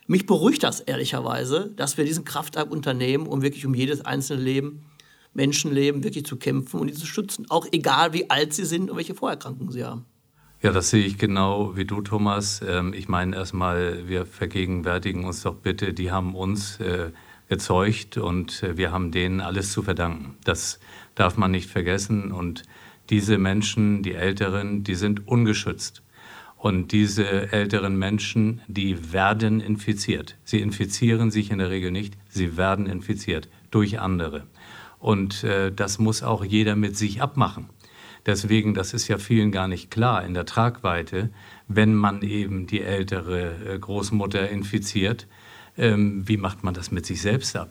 Mich 0.08 0.26
beruhigt 0.26 0.64
das 0.64 0.80
ehrlicherweise, 0.80 1.74
dass 1.76 1.98
wir 1.98 2.06
diesen 2.06 2.24
Kraftakt 2.24 2.72
unternehmen, 2.72 3.28
um 3.28 3.42
wirklich 3.42 3.66
um 3.66 3.76
jedes 3.76 4.06
einzelne 4.06 4.42
Leben, 4.42 4.86
Menschenleben 5.34 6.06
wirklich 6.06 6.26
zu 6.26 6.38
kämpfen 6.38 6.80
und 6.80 6.88
die 6.88 6.94
zu 6.94 7.06
schützen. 7.06 7.46
Auch 7.50 7.68
egal, 7.74 8.14
wie 8.14 8.30
alt 8.30 8.54
sie 8.54 8.64
sind 8.64 8.90
und 8.90 8.96
welche 8.96 9.14
Vorerkrankungen 9.14 9.74
sie 9.74 9.84
haben. 9.84 10.06
Ja, 10.62 10.72
das 10.72 10.90
sehe 10.90 11.06
ich 11.06 11.18
genau 11.18 11.76
wie 11.76 11.84
du, 11.84 12.02
Thomas. 12.02 12.62
Ähm, 12.66 12.94
ich 12.94 13.10
meine 13.10 13.36
erstmal, 13.36 14.08
wir 14.08 14.26
vergegenwärtigen 14.26 15.26
uns 15.26 15.44
doch 15.44 15.56
bitte, 15.56 15.94
die 15.94 16.12
haben 16.12 16.34
uns 16.34 16.80
äh, 16.80 17.12
gezeugt 17.48 18.18
und 18.18 18.64
äh, 18.64 18.78
wir 18.78 18.92
haben 18.92 19.12
denen 19.12 19.42
alles 19.42 19.72
zu 19.72 19.84
verdanken. 19.84 20.36
Das 20.44 20.80
darf 21.16 21.38
man 21.38 21.52
nicht 21.52 21.70
vergessen 21.70 22.32
und 22.32 22.64
diese 23.10 23.38
Menschen, 23.38 24.04
die 24.04 24.14
Älteren, 24.14 24.84
die 24.84 24.96
sind 24.96 25.28
ungeschützt. 25.28 26.04
Und 26.58 26.92
diese 26.92 27.52
älteren 27.52 27.98
Menschen, 27.98 28.62
die 28.68 29.14
werden 29.14 29.62
infiziert. 29.62 30.38
Sie 30.44 30.60
infizieren 30.60 31.30
sich 31.30 31.52
in 31.52 31.60
der 31.60 31.70
Regel 31.70 31.92
nicht, 31.92 32.18
sie 32.30 32.58
werden 32.58 32.88
infiziert 32.88 33.48
durch 33.70 34.00
andere. 34.00 34.48
Und 35.00 35.44
äh, 35.44 35.72
das 35.72 36.00
muss 36.00 36.24
auch 36.24 36.44
jeder 36.44 36.76
mit 36.76 36.98
sich 36.98 37.22
abmachen. 37.22 37.70
Deswegen, 38.26 38.74
das 38.74 38.94
ist 38.94 39.08
ja 39.08 39.20
vielen 39.20 39.52
gar 39.52 39.68
nicht 39.68 39.92
klar 39.92 40.26
in 40.26 40.34
der 40.34 40.46
Tragweite, 40.46 41.30
wenn 41.68 41.94
man 41.94 42.24
eben 42.24 42.68
die 42.68 42.82
ältere 42.82 43.76
äh, 43.76 43.80
Großmutter 43.80 44.50
infiziert, 44.50 45.28
ähm, 45.78 46.28
wie 46.28 46.38
macht 46.38 46.64
man 46.64 46.74
das 46.74 46.92
mit 46.92 47.06
sich 47.06 47.22
selbst 47.22 47.56
ab? 47.56 47.70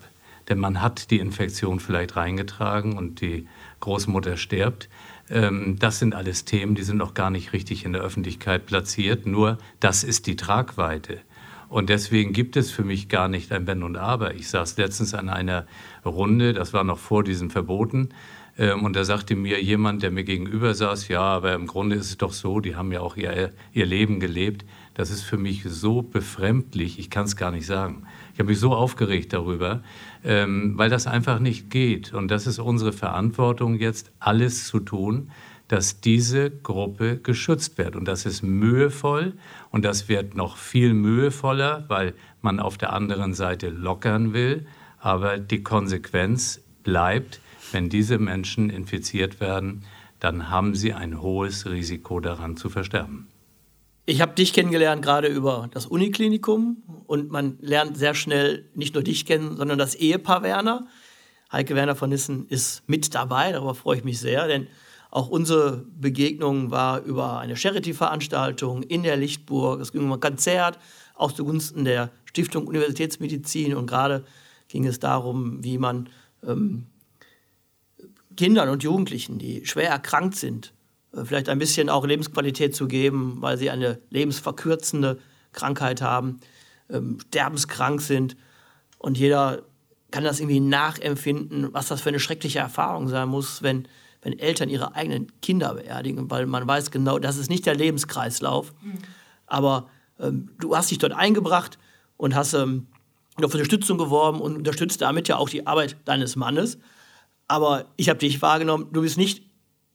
Denn 0.48 0.58
man 0.58 0.80
hat 0.80 1.10
die 1.10 1.18
Infektion 1.18 1.80
vielleicht 1.80 2.16
reingetragen 2.16 2.96
und 2.96 3.20
die 3.20 3.48
Großmutter 3.80 4.36
stirbt. 4.36 4.88
Ähm, 5.28 5.76
das 5.78 5.98
sind 5.98 6.14
alles 6.14 6.44
Themen, 6.44 6.74
die 6.74 6.84
sind 6.84 6.98
noch 6.98 7.14
gar 7.14 7.30
nicht 7.30 7.52
richtig 7.52 7.84
in 7.84 7.92
der 7.92 8.02
Öffentlichkeit 8.02 8.66
platziert. 8.66 9.26
Nur 9.26 9.58
das 9.80 10.04
ist 10.04 10.26
die 10.26 10.36
Tragweite. 10.36 11.20
Und 11.68 11.88
deswegen 11.90 12.32
gibt 12.32 12.56
es 12.56 12.70
für 12.70 12.84
mich 12.84 13.08
gar 13.08 13.26
nicht 13.26 13.50
ein 13.50 13.66
Wenn 13.66 13.82
und 13.82 13.96
Aber. 13.96 14.34
Ich 14.34 14.48
saß 14.48 14.76
letztens 14.76 15.14
an 15.14 15.28
einer 15.28 15.66
Runde, 16.04 16.52
das 16.52 16.72
war 16.72 16.84
noch 16.84 16.98
vor 16.98 17.24
diesen 17.24 17.50
Verboten, 17.50 18.10
ähm, 18.58 18.84
und 18.84 18.96
da 18.96 19.04
sagte 19.04 19.36
mir 19.36 19.62
jemand, 19.62 20.02
der 20.02 20.10
mir 20.10 20.24
gegenüber 20.24 20.74
saß, 20.74 21.08
ja, 21.08 21.20
aber 21.20 21.54
im 21.54 21.66
Grunde 21.66 21.96
ist 21.96 22.10
es 22.10 22.18
doch 22.18 22.32
so, 22.32 22.60
die 22.60 22.76
haben 22.76 22.92
ja 22.92 23.00
auch 23.00 23.16
ihr, 23.16 23.52
ihr 23.72 23.86
Leben 23.86 24.20
gelebt. 24.20 24.64
Das 24.96 25.10
ist 25.10 25.24
für 25.24 25.36
mich 25.36 25.62
so 25.64 26.00
befremdlich, 26.00 26.98
ich 26.98 27.10
kann 27.10 27.26
es 27.26 27.36
gar 27.36 27.50
nicht 27.50 27.66
sagen. 27.66 28.04
Ich 28.32 28.38
habe 28.38 28.48
mich 28.48 28.58
so 28.58 28.72
aufgeregt 28.72 29.34
darüber, 29.34 29.82
ähm, 30.24 30.72
weil 30.78 30.88
das 30.88 31.06
einfach 31.06 31.38
nicht 31.38 31.68
geht. 31.68 32.14
Und 32.14 32.30
das 32.30 32.46
ist 32.46 32.58
unsere 32.58 32.94
Verantwortung 32.94 33.74
jetzt, 33.74 34.10
alles 34.20 34.66
zu 34.66 34.80
tun, 34.80 35.30
dass 35.68 36.00
diese 36.00 36.50
Gruppe 36.50 37.18
geschützt 37.18 37.76
wird. 37.76 37.94
Und 37.94 38.08
das 38.08 38.24
ist 38.24 38.40
mühevoll 38.40 39.34
und 39.70 39.84
das 39.84 40.08
wird 40.08 40.34
noch 40.34 40.56
viel 40.56 40.94
mühevoller, 40.94 41.84
weil 41.88 42.14
man 42.40 42.58
auf 42.58 42.78
der 42.78 42.94
anderen 42.94 43.34
Seite 43.34 43.68
lockern 43.68 44.32
will. 44.32 44.66
Aber 44.98 45.36
die 45.36 45.62
Konsequenz 45.62 46.62
bleibt, 46.84 47.42
wenn 47.70 47.90
diese 47.90 48.18
Menschen 48.18 48.70
infiziert 48.70 49.40
werden, 49.40 49.82
dann 50.20 50.48
haben 50.48 50.74
sie 50.74 50.94
ein 50.94 51.20
hohes 51.20 51.66
Risiko 51.68 52.18
daran 52.20 52.56
zu 52.56 52.70
versterben. 52.70 53.28
Ich 54.08 54.20
habe 54.20 54.34
dich 54.34 54.52
kennengelernt 54.52 55.02
gerade 55.02 55.26
über 55.26 55.68
das 55.72 55.84
Uniklinikum 55.84 56.84
und 57.08 57.32
man 57.32 57.58
lernt 57.60 57.98
sehr 57.98 58.14
schnell 58.14 58.70
nicht 58.72 58.94
nur 58.94 59.02
dich 59.02 59.26
kennen, 59.26 59.56
sondern 59.56 59.78
das 59.78 59.96
Ehepaar 59.96 60.44
Werner. 60.44 60.86
Heike 61.50 61.74
Werner 61.74 61.96
von 61.96 62.10
Nissen 62.10 62.46
ist 62.46 62.88
mit 62.88 63.16
dabei, 63.16 63.50
darüber 63.50 63.74
freue 63.74 63.96
ich 63.98 64.04
mich 64.04 64.20
sehr, 64.20 64.46
denn 64.46 64.68
auch 65.10 65.28
unsere 65.28 65.86
Begegnung 65.98 66.70
war 66.70 67.02
über 67.02 67.40
eine 67.40 67.56
Charity-Veranstaltung 67.56 68.84
in 68.84 69.02
der 69.02 69.16
Lichtburg. 69.16 69.80
Es 69.80 69.90
ging 69.90 70.02
um 70.02 70.12
ein 70.12 70.20
Konzert, 70.20 70.78
auch 71.16 71.32
zugunsten 71.32 71.84
der 71.84 72.12
Stiftung 72.26 72.68
Universitätsmedizin 72.68 73.74
und 73.74 73.88
gerade 73.88 74.24
ging 74.68 74.86
es 74.86 75.00
darum, 75.00 75.64
wie 75.64 75.78
man 75.78 76.08
ähm, 76.46 76.86
Kindern 78.36 78.68
und 78.68 78.84
Jugendlichen, 78.84 79.40
die 79.40 79.66
schwer 79.66 79.90
erkrankt 79.90 80.36
sind, 80.36 80.74
vielleicht 81.24 81.48
ein 81.48 81.58
bisschen 81.58 81.88
auch 81.88 82.04
Lebensqualität 82.06 82.74
zu 82.74 82.88
geben, 82.88 83.38
weil 83.40 83.58
sie 83.58 83.70
eine 83.70 84.00
lebensverkürzende 84.10 85.18
Krankheit 85.52 86.02
haben, 86.02 86.40
ähm, 86.90 87.18
sterbenskrank 87.28 88.00
sind. 88.00 88.36
Und 88.98 89.18
jeder 89.18 89.62
kann 90.10 90.24
das 90.24 90.40
irgendwie 90.40 90.60
nachempfinden, 90.60 91.72
was 91.72 91.88
das 91.88 92.00
für 92.00 92.10
eine 92.10 92.20
schreckliche 92.20 92.58
Erfahrung 92.58 93.08
sein 93.08 93.28
muss, 93.28 93.62
wenn, 93.62 93.88
wenn 94.22 94.38
Eltern 94.38 94.68
ihre 94.68 94.94
eigenen 94.94 95.32
Kinder 95.40 95.74
beerdigen, 95.74 96.30
weil 96.30 96.46
man 96.46 96.66
weiß 96.66 96.90
genau, 96.90 97.18
das 97.18 97.36
ist 97.36 97.50
nicht 97.50 97.66
der 97.66 97.74
Lebenskreislauf. 97.74 98.72
Mhm. 98.82 98.98
Aber 99.46 99.88
ähm, 100.18 100.50
du 100.60 100.76
hast 100.76 100.90
dich 100.90 100.98
dort 100.98 101.12
eingebracht 101.12 101.78
und 102.16 102.34
hast 102.34 102.54
ähm, 102.54 102.86
auf 103.36 103.52
Unterstützung 103.52 103.98
geworben 103.98 104.40
und 104.40 104.56
unterstützt 104.56 105.02
damit 105.02 105.28
ja 105.28 105.36
auch 105.36 105.48
die 105.48 105.66
Arbeit 105.66 105.96
deines 106.04 106.36
Mannes. 106.36 106.78
Aber 107.48 107.86
ich 107.96 108.08
habe 108.08 108.18
dich 108.18 108.40
wahrgenommen, 108.42 108.88
du 108.92 109.02
bist 109.02 109.18
nicht 109.18 109.45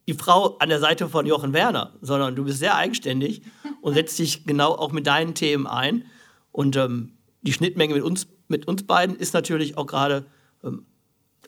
die 0.08 0.13
Frau 0.13 0.58
an 0.58 0.70
der 0.70 0.79
Seite 0.79 1.08
von 1.10 1.25
Jochen 1.25 1.53
Werner, 1.53 1.93
sondern 2.01 2.36
du 2.36 2.43
bist 2.43 2.60
sehr 2.60 2.75
eigenständig 2.75 3.43
und 3.81 3.93
setzt 3.93 4.17
dich 4.20 4.46
genau 4.46 4.72
auch 4.72 4.91
mit 4.91 5.08
deinen 5.08 5.36
Themen 5.36 5.67
ein. 5.67 6.05
Und 6.51 6.75
ähm, 6.75 7.13
die 7.41 7.53
Schnittmenge 7.53 7.93
mit 7.93 8.03
uns, 8.03 8.27
mit 8.48 8.67
uns 8.67 8.84
beiden 8.84 9.15
ist 9.15 9.34
natürlich 9.34 9.77
auch 9.77 9.86
gerade, 9.86 10.25
ähm, 10.63 10.86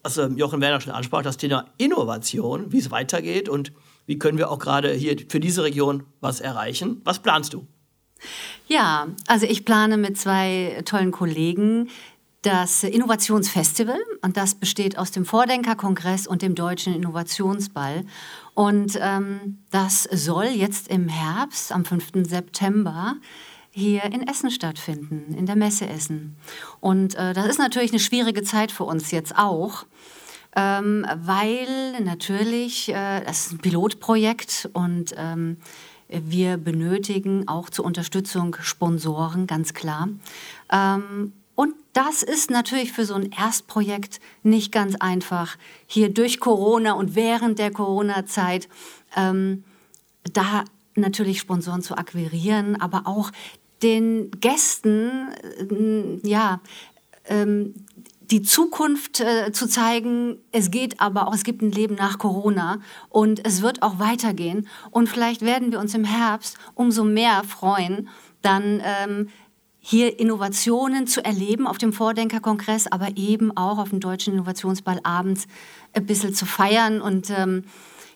was 0.01 0.17
ähm, 0.17 0.37
Jochen 0.37 0.61
Werner 0.61 0.81
schon 0.81 0.93
ansprach, 0.93 1.23
das 1.23 1.37
Thema 1.37 1.65
Innovation, 1.77 2.71
wie 2.71 2.79
es 2.79 2.91
weitergeht 2.91 3.49
und 3.49 3.71
wie 4.05 4.19
können 4.19 4.37
wir 4.37 4.51
auch 4.51 4.59
gerade 4.59 4.93
hier 4.93 5.15
für 5.29 5.39
diese 5.39 5.63
Region 5.63 6.03
was 6.19 6.41
erreichen. 6.41 7.01
Was 7.05 7.19
planst 7.19 7.53
du? 7.53 7.67
Ja, 8.67 9.07
also 9.27 9.45
ich 9.45 9.65
plane 9.65 9.97
mit 9.97 10.17
zwei 10.17 10.81
tollen 10.85 11.11
Kollegen 11.11 11.89
das 12.43 12.83
Innovationsfestival 12.83 13.99
und 14.21 14.37
das 14.37 14.53
besteht 14.53 14.97
aus 14.97 15.11
dem 15.11 15.25
Vordenkerkongress 15.25 16.27
und 16.27 16.41
dem 16.41 16.55
Deutschen 16.55 16.93
Innovationsball. 16.93 18.05
Und 18.53 18.99
ähm, 19.01 19.59
das 19.71 20.03
soll 20.03 20.47
jetzt 20.47 20.89
im 20.89 21.07
Herbst, 21.07 21.71
am 21.71 21.85
5. 21.85 22.27
September, 22.27 23.15
hier 23.71 24.03
in 24.03 24.27
Essen 24.27 24.51
stattfinden, 24.51 25.33
in 25.33 25.45
der 25.45 25.55
Messe 25.55 25.87
Essen. 25.87 26.35
Und 26.81 27.15
äh, 27.15 27.33
das 27.33 27.47
ist 27.47 27.59
natürlich 27.59 27.91
eine 27.91 27.99
schwierige 27.99 28.43
Zeit 28.43 28.71
für 28.71 28.83
uns 28.83 29.11
jetzt 29.11 29.37
auch. 29.37 29.85
Ähm, 30.55 31.07
weil 31.15 31.99
natürlich, 32.03 32.89
äh, 32.89 33.21
das 33.25 33.47
ist 33.47 33.53
ein 33.53 33.59
Pilotprojekt 33.59 34.69
und 34.73 35.15
ähm, 35.17 35.57
wir 36.09 36.57
benötigen 36.57 37.47
auch 37.47 37.71
zur 37.71 37.85
Unterstützung 37.85 38.55
Sponsoren, 38.61 39.47
ganz 39.47 39.73
klar. 39.73 40.09
Ähm, 40.71 41.33
und 41.55 41.75
das 41.93 42.23
ist 42.23 42.49
natürlich 42.49 42.91
für 42.91 43.05
so 43.05 43.13
ein 43.13 43.31
Erstprojekt 43.31 44.19
nicht 44.41 44.71
ganz 44.71 44.95
einfach, 44.95 45.57
hier 45.85 46.09
durch 46.09 46.39
Corona 46.39 46.93
und 46.93 47.15
während 47.15 47.59
der 47.59 47.71
Corona-Zeit 47.71 48.67
ähm, 49.15 49.63
da 50.31 50.65
natürlich 50.95 51.39
Sponsoren 51.39 51.81
zu 51.81 51.95
akquirieren, 51.97 52.79
aber 52.79 53.03
auch 53.05 53.31
den 53.83 54.31
Gästen, 54.39 55.29
äh, 55.59 56.27
ja, 56.27 56.61
ähm, 57.25 57.73
die 58.31 58.41
Zukunft 58.41 59.19
äh, 59.19 59.51
zu 59.51 59.67
zeigen, 59.67 60.37
es 60.51 60.71
geht 60.71 61.01
aber 61.01 61.27
auch, 61.27 61.35
es 61.35 61.43
gibt 61.43 61.61
ein 61.61 61.71
Leben 61.71 61.95
nach 61.95 62.17
Corona 62.17 62.79
und 63.09 63.45
es 63.45 63.61
wird 63.61 63.83
auch 63.83 63.99
weitergehen. 63.99 64.67
Und 64.89 65.07
vielleicht 65.07 65.41
werden 65.41 65.71
wir 65.71 65.79
uns 65.79 65.93
im 65.93 66.05
Herbst 66.05 66.57
umso 66.73 67.03
mehr 67.03 67.43
freuen, 67.43 68.09
dann 68.41 68.81
ähm, 68.83 69.29
hier 69.85 70.17
Innovationen 70.17 71.07
zu 71.07 71.23
erleben 71.25 71.67
auf 71.67 71.77
dem 71.77 71.91
Vordenkerkongress, 71.91 72.87
aber 72.87 73.17
eben 73.17 73.55
auch 73.57 73.77
auf 73.77 73.89
dem 73.89 73.99
Deutschen 73.99 74.33
Innovationsball 74.33 75.01
abends 75.03 75.45
ein 75.91 76.05
bisschen 76.05 76.33
zu 76.33 76.45
feiern 76.45 77.01
und 77.01 77.29
ähm, 77.29 77.65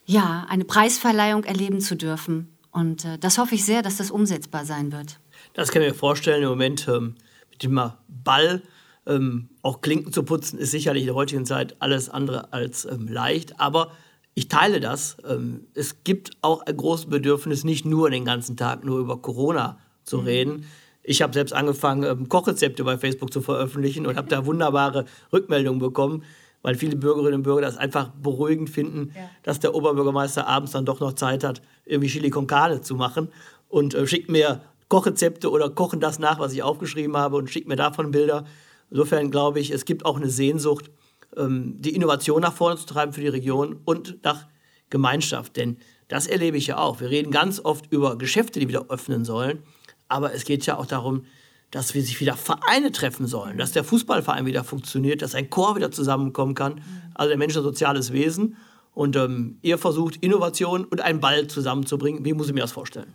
ja, 0.05 0.45
eine 0.47 0.63
Preisverleihung 0.63 1.43
erleben 1.43 1.81
zu 1.81 1.97
dürfen. 1.97 2.57
Und 2.71 3.03
äh, 3.03 3.17
das 3.19 3.37
hoffe 3.37 3.55
ich 3.55 3.65
sehr, 3.65 3.81
dass 3.81 3.97
das 3.97 4.11
umsetzbar 4.11 4.63
sein 4.63 4.93
wird. 4.93 5.19
Das 5.55 5.69
kann 5.69 5.81
ich 5.81 5.89
mir 5.89 5.93
vorstellen. 5.93 6.41
Im 6.41 6.49
Moment 6.49 6.87
ähm, 6.87 7.15
mit 7.51 7.61
dem 7.63 7.77
Ball 8.07 8.63
ähm, 9.05 9.49
auch 9.61 9.81
Klinken 9.81 10.13
zu 10.13 10.23
putzen, 10.23 10.59
ist 10.59 10.71
sicherlich 10.71 11.03
in 11.03 11.07
der 11.07 11.15
heutigen 11.15 11.45
Zeit 11.45 11.75
alles 11.79 12.07
andere 12.07 12.53
als 12.53 12.85
ähm, 12.85 13.09
leicht. 13.09 13.59
Aber 13.59 13.91
ich 14.35 14.47
teile 14.47 14.79
das. 14.79 15.17
Ähm, 15.27 15.67
es 15.73 16.05
gibt 16.05 16.31
auch 16.41 16.61
ein 16.61 16.77
großes 16.77 17.07
Bedürfnis, 17.07 17.65
nicht 17.65 17.85
nur 17.85 18.09
den 18.09 18.23
ganzen 18.23 18.55
Tag 18.55 18.85
nur 18.85 18.99
über 18.99 19.21
Corona 19.21 19.79
zu 20.05 20.19
mhm. 20.19 20.23
reden. 20.23 20.65
Ich 21.09 21.21
habe 21.21 21.33
selbst 21.33 21.53
angefangen, 21.53 22.03
ähm, 22.03 22.27
Kochrezepte 22.27 22.83
bei 22.83 22.97
Facebook 22.97 23.31
zu 23.31 23.41
veröffentlichen 23.41 24.05
und 24.05 24.17
habe 24.17 24.27
da 24.27 24.45
wunderbare 24.45 25.05
Rückmeldungen 25.31 25.79
bekommen, 25.79 26.23
weil 26.63 26.75
viele 26.75 26.97
Bürgerinnen 26.97 27.35
und 27.35 27.43
Bürger 27.43 27.61
das 27.61 27.77
einfach 27.77 28.09
beruhigend 28.09 28.69
finden, 28.69 29.13
ja. 29.15 29.29
dass 29.43 29.61
der 29.61 29.73
Oberbürgermeister 29.73 30.45
abends 30.45 30.73
dann 30.73 30.83
doch 30.83 30.99
noch 30.99 31.13
Zeit 31.13 31.45
hat, 31.45 31.61
irgendwie 31.85 32.09
Chili 32.09 32.29
con 32.29 32.45
Carne 32.45 32.81
zu 32.81 32.95
machen 32.95 33.29
und 33.69 33.93
äh, 33.93 34.05
schickt 34.05 34.29
mir 34.29 34.59
Kochrezepte 34.89 35.49
oder 35.49 35.69
kochen 35.69 36.01
das 36.01 36.19
nach, 36.19 36.39
was 36.39 36.51
ich 36.51 36.61
aufgeschrieben 36.61 37.15
habe 37.15 37.37
und 37.37 37.49
schickt 37.49 37.69
mir 37.69 37.77
davon 37.77 38.11
Bilder. 38.11 38.43
Insofern 38.89 39.31
glaube 39.31 39.61
ich, 39.61 39.71
es 39.71 39.85
gibt 39.85 40.05
auch 40.05 40.17
eine 40.17 40.29
Sehnsucht, 40.29 40.91
ähm, 41.37 41.75
die 41.79 41.95
Innovation 41.95 42.41
nach 42.41 42.53
vorne 42.53 42.75
zu 42.75 42.85
treiben 42.85 43.13
für 43.13 43.21
die 43.21 43.29
Region 43.29 43.79
und 43.85 44.21
nach 44.25 44.45
Gemeinschaft. 44.89 45.55
Denn 45.55 45.77
das 46.09 46.27
erlebe 46.27 46.57
ich 46.57 46.67
ja 46.67 46.79
auch. 46.79 46.99
Wir 46.99 47.09
reden 47.09 47.31
ganz 47.31 47.61
oft 47.63 47.89
über 47.93 48.17
Geschäfte, 48.17 48.59
die 48.59 48.67
wieder 48.67 48.87
öffnen 48.89 49.23
sollen. 49.23 49.63
Aber 50.07 50.33
es 50.33 50.45
geht 50.45 50.65
ja 50.65 50.77
auch 50.77 50.85
darum, 50.85 51.25
dass 51.71 51.93
wir 51.93 52.01
sich 52.01 52.19
wieder 52.21 52.35
Vereine 52.35 52.91
treffen 52.91 53.27
sollen, 53.27 53.57
dass 53.57 53.73
der 53.73 53.83
Fußballverein 53.83 54.45
wieder 54.45 54.63
funktioniert, 54.63 55.21
dass 55.21 55.35
ein 55.35 55.49
Chor 55.49 55.75
wieder 55.75 55.91
zusammenkommen 55.91 56.55
kann. 56.55 56.81
Also 57.13 57.29
der 57.29 57.37
Mensch 57.37 57.53
ist 57.53 57.57
ein 57.57 57.63
soziales 57.63 58.13
Wesen. 58.13 58.55
Und 58.93 59.15
ähm, 59.15 59.59
ihr 59.61 59.77
versucht 59.77 60.15
Innovation 60.17 60.85
und 60.85 61.01
einen 61.01 61.19
Ball 61.19 61.47
zusammenzubringen. 61.47 62.25
Wie 62.25 62.33
muss 62.33 62.47
ich 62.47 62.53
mir 62.53 62.61
das 62.61 62.71
vorstellen? 62.71 63.13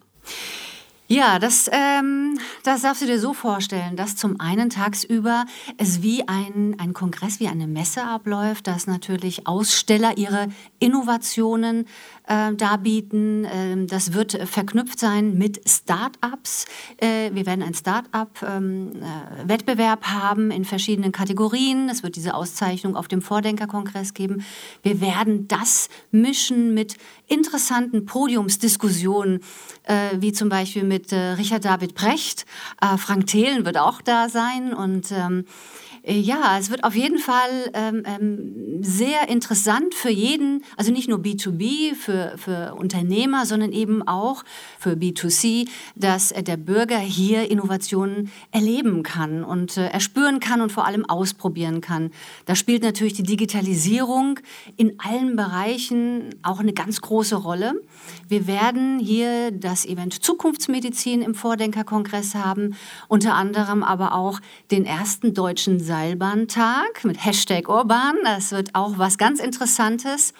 Ja, 1.13 1.39
das, 1.39 1.69
ähm, 1.71 2.39
das 2.63 2.81
darfst 2.81 3.03
du 3.03 3.07
dir 3.07 3.21
so 3.21 3.35
vorstellen, 3.35 3.97
dass 3.97 4.17
zum 4.17 4.41
einen 4.41 4.71
tagsüber 4.71 5.45
es 5.77 6.01
wie 6.01 6.27
ein, 6.27 6.77
ein 6.79 6.95
Kongress, 6.95 7.39
wie 7.39 7.49
eine 7.49 7.67
Messe 7.67 8.03
abläuft, 8.03 8.67
dass 8.67 8.87
natürlich 8.87 9.47
Aussteller 9.47 10.17
ihre 10.17 10.49
Innovationen 10.79 11.85
äh, 12.27 12.55
darbieten. 12.55 13.47
Ähm, 13.53 13.89
das 13.89 14.15
wird 14.15 14.49
verknüpft 14.49 14.99
sein 14.99 15.37
mit 15.37 15.61
Start-ups. 15.69 16.65
Äh, 16.97 17.35
wir 17.35 17.45
werden 17.45 17.63
einen 17.63 17.75
Start-up-Wettbewerb 17.75 20.03
ähm, 20.03 20.05
äh, 20.05 20.15
haben 20.15 20.51
in 20.51 20.65
verschiedenen 20.65 21.13
Kategorien. 21.13 21.91
Es 21.91 22.03
wird 22.03 22.17
diese 22.17 22.33
Auszeichnung 22.33 22.97
auf 22.97 23.09
dem 23.09 23.21
Vordenkerkongress 23.21 24.15
geben. 24.15 24.47
Wir 24.83 25.03
werden 25.03 25.47
das 25.47 25.91
mischen 26.11 26.73
mit 26.73 26.97
interessanten 27.27 28.07
Podiumsdiskussionen, 28.07 29.41
äh, 29.85 30.17
wie 30.19 30.33
zum 30.33 30.49
Beispiel 30.49 30.85
mit 30.85 31.02
äh, 31.11 31.33
Richard 31.33 31.65
David 31.65 31.95
Brecht. 31.95 32.47
Äh, 32.81 32.97
Frank 32.99 33.27
Thelen 33.27 33.65
wird 33.65 33.79
auch 33.79 34.03
da 34.03 34.29
sein 34.29 34.73
und 34.73 35.11
ähm, 35.11 35.47
äh, 35.47 35.92
ja, 36.05 36.59
es 36.59 36.71
wird 36.71 36.83
auf 36.83 36.97
jeden 36.97 37.19
Fall 37.19 37.71
ähm, 37.75 38.03
ähm, 38.05 38.83
sehr 38.83 39.29
interessant 39.29 39.95
für 39.95 40.11
jeden, 40.11 40.65
also 40.77 40.91
nicht 40.91 41.09
nur 41.09 41.19
B2B, 41.21 41.95
für, 41.95 42.35
für 42.39 42.75
Unternehmer, 42.75 43.47
sondern 43.47 43.71
eben 43.71 44.07
auch 44.09 44.43
für 44.81 44.95
B2C, 44.95 45.69
dass 45.95 46.33
äh, 46.33 46.43
der 46.43 46.57
Bürger 46.57 46.99
hier 46.99 47.49
Innovationen 47.49 48.33
erleben 48.51 49.05
kann 49.05 49.45
und 49.45 49.77
äh, 49.77 49.87
erspüren 49.87 50.41
kann 50.41 50.61
und 50.61 50.73
vor 50.73 50.87
allem 50.87 51.09
ausprobieren 51.09 51.81
kann. 51.81 52.11
Da 52.47 52.57
spielt 52.57 52.83
natürlich 52.83 53.15
die 53.15 53.23
Digitalisierung 53.23 54.41
in 54.77 54.99
allen 54.99 55.37
Bereichen 55.37 56.31
auch 56.43 56.59
eine 56.59 56.73
ganz 56.73 57.01
große 57.01 57.37
Rolle. 57.37 57.81
Wir 58.29 58.49
werden 58.49 58.99
hier 58.99 59.53
das 59.53 59.87
Event 59.87 60.25
Zukunftsmedizin 60.25 61.23
im 61.23 61.37
Vordenkerkongress 61.37 62.35
haben, 62.35 62.75
unter 63.07 63.35
anderem 63.35 63.85
aber 63.85 64.15
auch 64.15 64.41
den 64.73 64.85
ersten 64.85 65.33
deutschen 65.33 65.79
Seilbahntag 65.93 67.05
mit 67.05 67.23
Hashtag 67.23 67.69
Urban. 67.69 68.17
Das 68.25 68.51
wird 68.51 68.75
auch 68.75 68.97
was 68.97 69.19
ganz 69.19 69.41
Interessantes. 69.41 70.33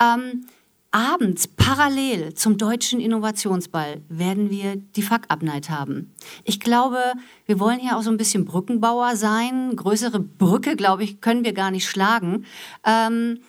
Ähm, 0.00 0.46
abends 0.92 1.48
parallel 1.48 2.34
zum 2.34 2.58
Deutschen 2.58 3.00
Innovationsball 3.00 4.02
werden 4.08 4.50
wir 4.50 4.76
die 4.76 5.02
Fuck-Up-Night 5.02 5.68
haben. 5.68 6.14
Ich 6.44 6.60
glaube, 6.60 7.00
wir 7.44 7.58
wollen 7.58 7.80
hier 7.80 7.96
auch 7.96 8.02
so 8.02 8.10
ein 8.10 8.16
bisschen 8.16 8.44
Brückenbauer 8.44 9.16
sein. 9.16 9.74
Größere 9.74 10.20
Brücke, 10.20 10.76
glaube 10.76 11.02
ich, 11.02 11.20
können 11.20 11.44
wir 11.44 11.54
gar 11.54 11.72
nicht 11.72 11.88
schlagen. 11.88 12.44
Ähm, 12.86 13.40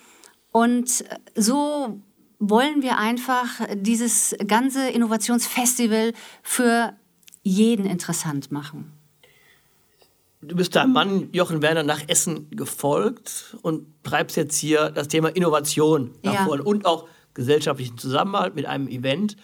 und 0.50 1.04
so 1.36 2.00
wollen 2.40 2.82
wir 2.82 2.98
einfach 2.98 3.60
dieses 3.72 4.34
ganze 4.48 4.88
Innovationsfestival 4.88 6.12
für 6.42 6.92
jeden 7.44 7.86
interessant 7.86 8.50
machen. 8.50 8.95
Du 10.46 10.54
bist 10.54 10.76
deinem 10.76 10.92
Mann 10.92 11.28
Jochen 11.32 11.60
Werner 11.60 11.82
nach 11.82 12.02
Essen 12.06 12.48
gefolgt 12.50 13.56
und 13.62 13.86
treibst 14.04 14.36
jetzt 14.36 14.56
hier 14.56 14.90
das 14.90 15.08
Thema 15.08 15.28
Innovation 15.28 16.12
nach 16.22 16.34
ja. 16.34 16.44
vorne 16.44 16.62
und 16.62 16.86
auch 16.86 17.08
gesellschaftlichen 17.34 17.98
Zusammenhalt 17.98 18.54
mit 18.54 18.64
einem 18.64 18.86
Event. 18.86 19.36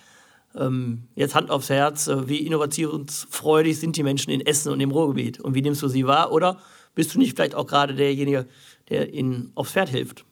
Ähm, 0.54 1.08
jetzt 1.16 1.34
Hand 1.34 1.50
aufs 1.50 1.70
Herz, 1.70 2.06
äh, 2.06 2.28
wie 2.28 2.46
innovationsfreudig 2.46 3.80
sind 3.80 3.96
die 3.96 4.04
Menschen 4.04 4.30
in 4.30 4.42
Essen 4.42 4.70
und 4.70 4.78
im 4.78 4.92
Ruhrgebiet 4.92 5.40
und 5.40 5.54
wie 5.56 5.62
nimmst 5.62 5.82
du 5.82 5.88
sie 5.88 6.06
wahr? 6.06 6.30
Oder 6.30 6.58
bist 6.94 7.14
du 7.14 7.18
nicht 7.18 7.34
vielleicht 7.34 7.56
auch 7.56 7.66
gerade 7.66 7.94
derjenige, 7.94 8.46
der 8.88 9.12
ihnen 9.12 9.50
aufs 9.56 9.72
Pferd 9.72 9.88
hilft? 9.88 10.24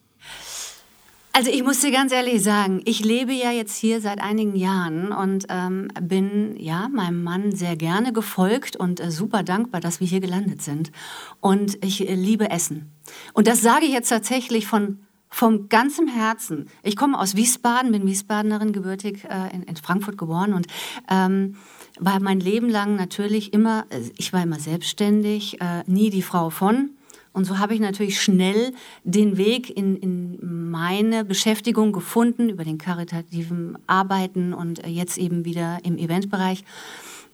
Also 1.33 1.51
ich 1.51 1.63
muss 1.63 1.81
dir 1.81 1.93
ganz 1.93 2.13
ehrlich 2.13 2.43
sagen, 2.43 2.83
ich 2.85 3.05
lebe 3.05 3.33
ja 3.33 3.53
jetzt 3.53 3.77
hier 3.77 4.01
seit 4.01 4.21
einigen 4.21 4.57
Jahren 4.57 5.13
und 5.13 5.47
ähm, 5.49 5.89
bin 6.03 6.57
ja 6.57 6.89
meinem 6.89 7.23
Mann 7.23 7.55
sehr 7.55 7.77
gerne 7.77 8.13
gefolgt 8.13 8.75
und 8.75 8.99
äh, 8.99 9.13
super 9.13 9.45
dankbar, 9.45 9.81
dass 9.81 10.01
wir 10.01 10.09
hier 10.09 10.21
gelandet 10.21 10.61
sind. 10.61 10.91
Und 11.39 11.83
ich 11.85 12.09
äh, 12.09 12.15
liebe 12.15 12.51
Essen. 12.51 12.91
Und 13.33 13.47
das 13.47 13.63
sage 13.63 13.87
ich 13.87 13.93
jetzt 13.93 14.09
tatsächlich 14.09 14.67
von 14.67 15.01
vom 15.33 15.69
ganzem 15.69 16.09
Herzen. 16.09 16.69
Ich 16.83 16.97
komme 16.97 17.17
aus 17.17 17.37
Wiesbaden, 17.37 17.93
bin 17.93 18.05
Wiesbadenerin, 18.05 18.73
gebürtig 18.73 19.25
äh, 19.25 19.55
in, 19.55 19.63
in, 19.63 19.77
Frankfurt 19.77 20.19
geboren 20.19 20.53
und 20.53 20.67
ähm, 21.09 21.55
war 22.01 22.19
mein 22.19 22.41
Leben 22.41 22.69
lang 22.69 22.97
natürlich 22.97 23.53
immer, 23.53 23.87
äh, 23.91 24.01
ich 24.17 24.33
war 24.33 24.43
immer 24.43 24.59
selbstständig, 24.59 25.61
äh, 25.61 25.85
nie 25.87 26.11
die 26.11 26.23
Frau 26.23 26.51
von. 26.51 26.91
Und 27.33 27.45
so 27.45 27.59
habe 27.59 27.75
ich 27.75 27.81
natürlich 27.81 28.21
schnell 28.21 28.73
den 29.05 29.37
Weg 29.37 29.77
in, 29.77 29.97
in 29.97 30.71
meine 30.71 31.25
Beschäftigung 31.25 31.93
gefunden 31.93 32.49
über 32.49 32.65
den 32.65 32.79
karitativen 32.79 33.79
Arbeiten 33.87 34.53
und 34.53 34.87
jetzt 34.87 35.17
eben 35.17 35.45
wieder 35.45 35.79
im 35.85 35.97
Eventbereich. 35.97 36.65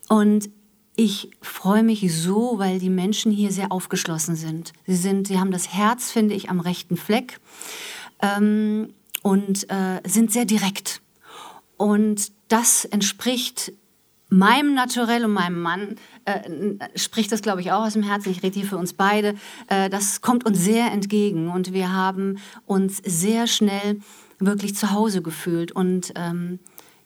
Und 0.09 0.51
ich 0.97 1.31
freue 1.41 1.83
mich 1.83 2.11
so, 2.15 2.55
weil 2.59 2.79
die 2.79 2.91
Menschen 2.91 3.31
hier 3.31 3.53
sehr 3.53 3.73
aufgeschlossen 3.73 4.37
sind. 4.37 4.73
Sie, 4.87 4.97
sind, 4.97 5.29
sie 5.29 5.39
haben 5.39 5.51
das 5.51 5.73
Herz, 5.73 6.11
finde 6.11 6.35
ich, 6.35 6.51
am 6.51 6.61
rechten 6.61 6.97
Fleck 6.97 7.39
ähm, 8.23 8.95
und 9.23 9.71
äh, 9.71 10.01
sind 10.07 10.33
sehr 10.33 10.47
direkt. 10.47 11.03
Und 11.77 12.33
das 12.49 12.85
entspricht 12.87 13.73
meinem 14.29 14.75
Naturell 14.75 15.25
und 15.25 15.33
meinem 15.33 15.61
Mann 15.61 15.97
äh, 16.25 16.41
spricht 16.99 17.33
das, 17.33 17.43
glaube 17.43 17.61
ich, 17.61 17.73
auch 17.73 17.85
aus 17.85 17.93
dem 17.93 18.03
Herzen. 18.03 18.31
Ich 18.31 18.43
rede 18.43 18.59
hier 18.59 18.69
für 18.69 18.77
uns 18.77 18.93
beide. 18.93 19.35
Äh, 19.69 19.89
das 19.89 20.21
kommt 20.21 20.45
uns 20.45 20.59
sehr 20.59 20.91
entgegen 20.93 21.49
und 21.49 21.73
wir 21.73 21.93
haben 21.93 22.39
uns 22.67 22.99
sehr 23.05 23.47
schnell 23.47 24.01
wirklich 24.39 24.75
zu 24.75 24.91
Hause 24.91 25.23
gefühlt. 25.23 25.73
Und 25.73 26.13
ähm, 26.17 26.59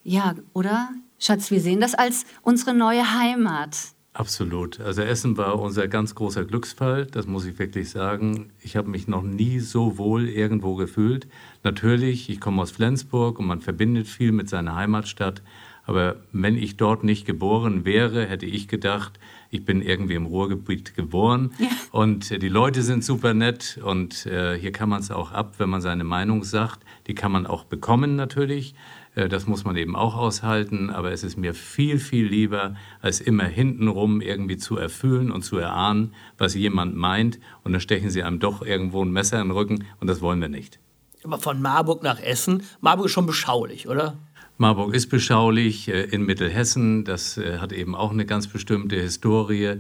ja, 0.02 0.34
oder? 0.52 0.90
Schatz, 1.18 1.50
wir 1.50 1.60
sehen 1.60 1.80
das 1.80 1.94
als 1.94 2.24
unsere 2.42 2.72
neue 2.72 3.18
Heimat. 3.18 3.76
Absolut. 4.12 4.80
Also 4.80 5.02
Essen 5.02 5.36
war 5.36 5.60
unser 5.60 5.86
ganz 5.86 6.16
großer 6.16 6.44
Glücksfall, 6.44 7.06
das 7.06 7.26
muss 7.26 7.44
ich 7.44 7.58
wirklich 7.60 7.90
sagen. 7.90 8.50
Ich 8.58 8.76
habe 8.76 8.88
mich 8.88 9.06
noch 9.06 9.22
nie 9.22 9.60
so 9.60 9.98
wohl 9.98 10.28
irgendwo 10.28 10.74
gefühlt. 10.74 11.28
Natürlich, 11.62 12.28
ich 12.28 12.40
komme 12.40 12.60
aus 12.62 12.72
Flensburg 12.72 13.38
und 13.38 13.46
man 13.46 13.60
verbindet 13.60 14.08
viel 14.08 14.32
mit 14.32 14.48
seiner 14.48 14.74
Heimatstadt. 14.74 15.42
Aber 15.90 16.14
wenn 16.30 16.56
ich 16.56 16.76
dort 16.76 17.02
nicht 17.02 17.26
geboren 17.26 17.84
wäre, 17.84 18.24
hätte 18.24 18.46
ich 18.46 18.68
gedacht, 18.68 19.18
ich 19.50 19.64
bin 19.64 19.82
irgendwie 19.82 20.14
im 20.14 20.26
Ruhrgebiet 20.26 20.94
geboren 20.94 21.50
ja. 21.58 21.66
und 21.90 22.30
äh, 22.30 22.38
die 22.38 22.48
Leute 22.48 22.82
sind 22.82 23.02
super 23.02 23.34
nett 23.34 23.80
und 23.82 24.24
äh, 24.24 24.56
hier 24.56 24.70
kann 24.70 24.88
man 24.88 25.00
es 25.00 25.10
auch 25.10 25.32
ab, 25.32 25.54
wenn 25.58 25.68
man 25.68 25.80
seine 25.80 26.04
Meinung 26.04 26.44
sagt. 26.44 26.84
Die 27.08 27.16
kann 27.16 27.32
man 27.32 27.44
auch 27.44 27.64
bekommen 27.64 28.14
natürlich. 28.14 28.76
Äh, 29.16 29.28
das 29.28 29.48
muss 29.48 29.64
man 29.64 29.76
eben 29.76 29.96
auch 29.96 30.14
aushalten, 30.14 30.90
aber 30.90 31.10
es 31.10 31.24
ist 31.24 31.36
mir 31.36 31.54
viel, 31.54 31.98
viel 31.98 32.28
lieber, 32.28 32.76
als 33.00 33.20
immer 33.20 33.46
hintenrum 33.46 34.20
irgendwie 34.20 34.58
zu 34.58 34.76
erfüllen 34.76 35.32
und 35.32 35.42
zu 35.42 35.58
erahnen, 35.58 36.14
was 36.38 36.54
jemand 36.54 36.94
meint 36.94 37.40
und 37.64 37.72
dann 37.72 37.80
stechen 37.80 38.10
sie 38.10 38.22
einem 38.22 38.38
doch 38.38 38.62
irgendwo 38.62 39.04
ein 39.04 39.10
Messer 39.10 39.40
in 39.40 39.48
den 39.48 39.56
Rücken 39.56 39.86
und 39.98 40.06
das 40.06 40.20
wollen 40.20 40.40
wir 40.40 40.48
nicht. 40.48 40.78
Aber 41.24 41.38
von 41.38 41.60
Marburg 41.60 42.02
nach 42.02 42.20
Essen, 42.20 42.62
Marburg 42.80 43.06
ist 43.06 43.12
schon 43.12 43.26
beschaulich, 43.26 43.88
oder? 43.88 44.16
Marburg 44.60 44.94
ist 44.94 45.06
beschaulich 45.06 45.88
äh, 45.88 46.02
in 46.02 46.26
Mittelhessen, 46.26 47.04
das 47.04 47.38
äh, 47.38 47.60
hat 47.60 47.72
eben 47.72 47.94
auch 47.94 48.12
eine 48.12 48.26
ganz 48.26 48.46
bestimmte 48.46 48.96
Historie. 49.00 49.76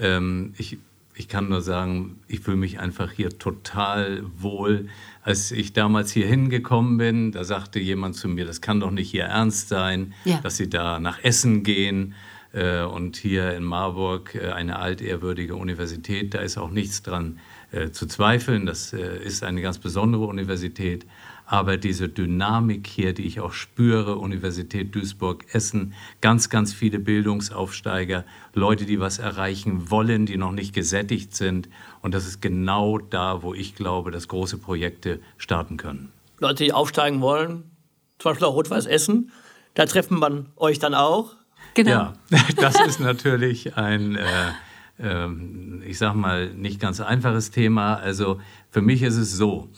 Ähm, 0.00 0.52
ich, 0.58 0.78
ich 1.14 1.28
kann 1.28 1.48
nur 1.48 1.62
sagen, 1.62 2.18
ich 2.26 2.40
fühle 2.40 2.56
mich 2.56 2.80
einfach 2.80 3.12
hier 3.12 3.38
total 3.38 4.24
wohl. 4.36 4.88
Als 5.22 5.52
ich 5.52 5.74
damals 5.74 6.10
hier 6.10 6.26
hingekommen 6.26 6.98
bin, 6.98 7.30
da 7.30 7.44
sagte 7.44 7.78
jemand 7.78 8.16
zu 8.16 8.26
mir, 8.26 8.44
das 8.44 8.60
kann 8.60 8.80
doch 8.80 8.90
nicht 8.90 9.12
hier 9.12 9.26
ernst 9.26 9.68
sein, 9.68 10.12
ja. 10.24 10.40
dass 10.42 10.56
Sie 10.56 10.68
da 10.68 10.98
nach 10.98 11.22
Essen 11.22 11.62
gehen 11.62 12.14
äh, 12.52 12.82
und 12.82 13.16
hier 13.16 13.54
in 13.54 13.62
Marburg 13.62 14.34
eine 14.34 14.80
altehrwürdige 14.80 15.54
Universität, 15.54 16.34
da 16.34 16.40
ist 16.40 16.58
auch 16.58 16.72
nichts 16.72 17.00
dran 17.02 17.38
zu 17.92 18.06
zweifeln. 18.06 18.64
Das 18.64 18.92
ist 18.92 19.42
eine 19.42 19.60
ganz 19.60 19.78
besondere 19.78 20.24
Universität. 20.24 21.04
Aber 21.48 21.76
diese 21.76 22.08
Dynamik 22.08 22.88
hier, 22.88 23.14
die 23.14 23.22
ich 23.22 23.38
auch 23.38 23.52
spüre, 23.52 24.16
Universität 24.16 24.92
Duisburg-Essen, 24.92 25.94
ganz, 26.20 26.50
ganz 26.50 26.74
viele 26.74 26.98
Bildungsaufsteiger, 26.98 28.24
Leute, 28.52 28.84
die 28.84 28.98
was 28.98 29.20
erreichen 29.20 29.88
wollen, 29.88 30.26
die 30.26 30.36
noch 30.36 30.50
nicht 30.50 30.74
gesättigt 30.74 31.36
sind. 31.36 31.68
Und 32.02 32.14
das 32.14 32.26
ist 32.26 32.42
genau 32.42 32.98
da, 32.98 33.44
wo 33.44 33.54
ich 33.54 33.76
glaube, 33.76 34.10
dass 34.10 34.26
große 34.26 34.58
Projekte 34.58 35.20
starten 35.38 35.76
können. 35.76 36.10
Leute, 36.40 36.64
die 36.64 36.72
aufsteigen 36.72 37.20
wollen, 37.20 37.70
zum 38.18 38.32
Beispiel 38.32 38.48
auch 38.48 38.54
Rot-Weiß 38.54 38.86
Essen, 38.86 39.30
da 39.74 39.86
treffen 39.86 40.18
man 40.18 40.46
euch 40.56 40.80
dann 40.80 40.94
auch. 40.94 41.36
Genau. 41.74 41.90
Ja, 41.90 42.14
das 42.56 42.80
ist 42.84 42.98
natürlich 42.98 43.76
ein, 43.76 44.16
äh, 44.16 44.24
äh, 44.98 45.28
ich 45.84 45.98
sag 45.98 46.14
mal, 46.14 46.52
nicht 46.52 46.80
ganz 46.80 47.00
einfaches 47.00 47.52
Thema. 47.52 47.94
Also 47.94 48.40
für 48.70 48.82
mich 48.82 49.02
ist 49.02 49.16
es 49.16 49.32
so, 49.32 49.68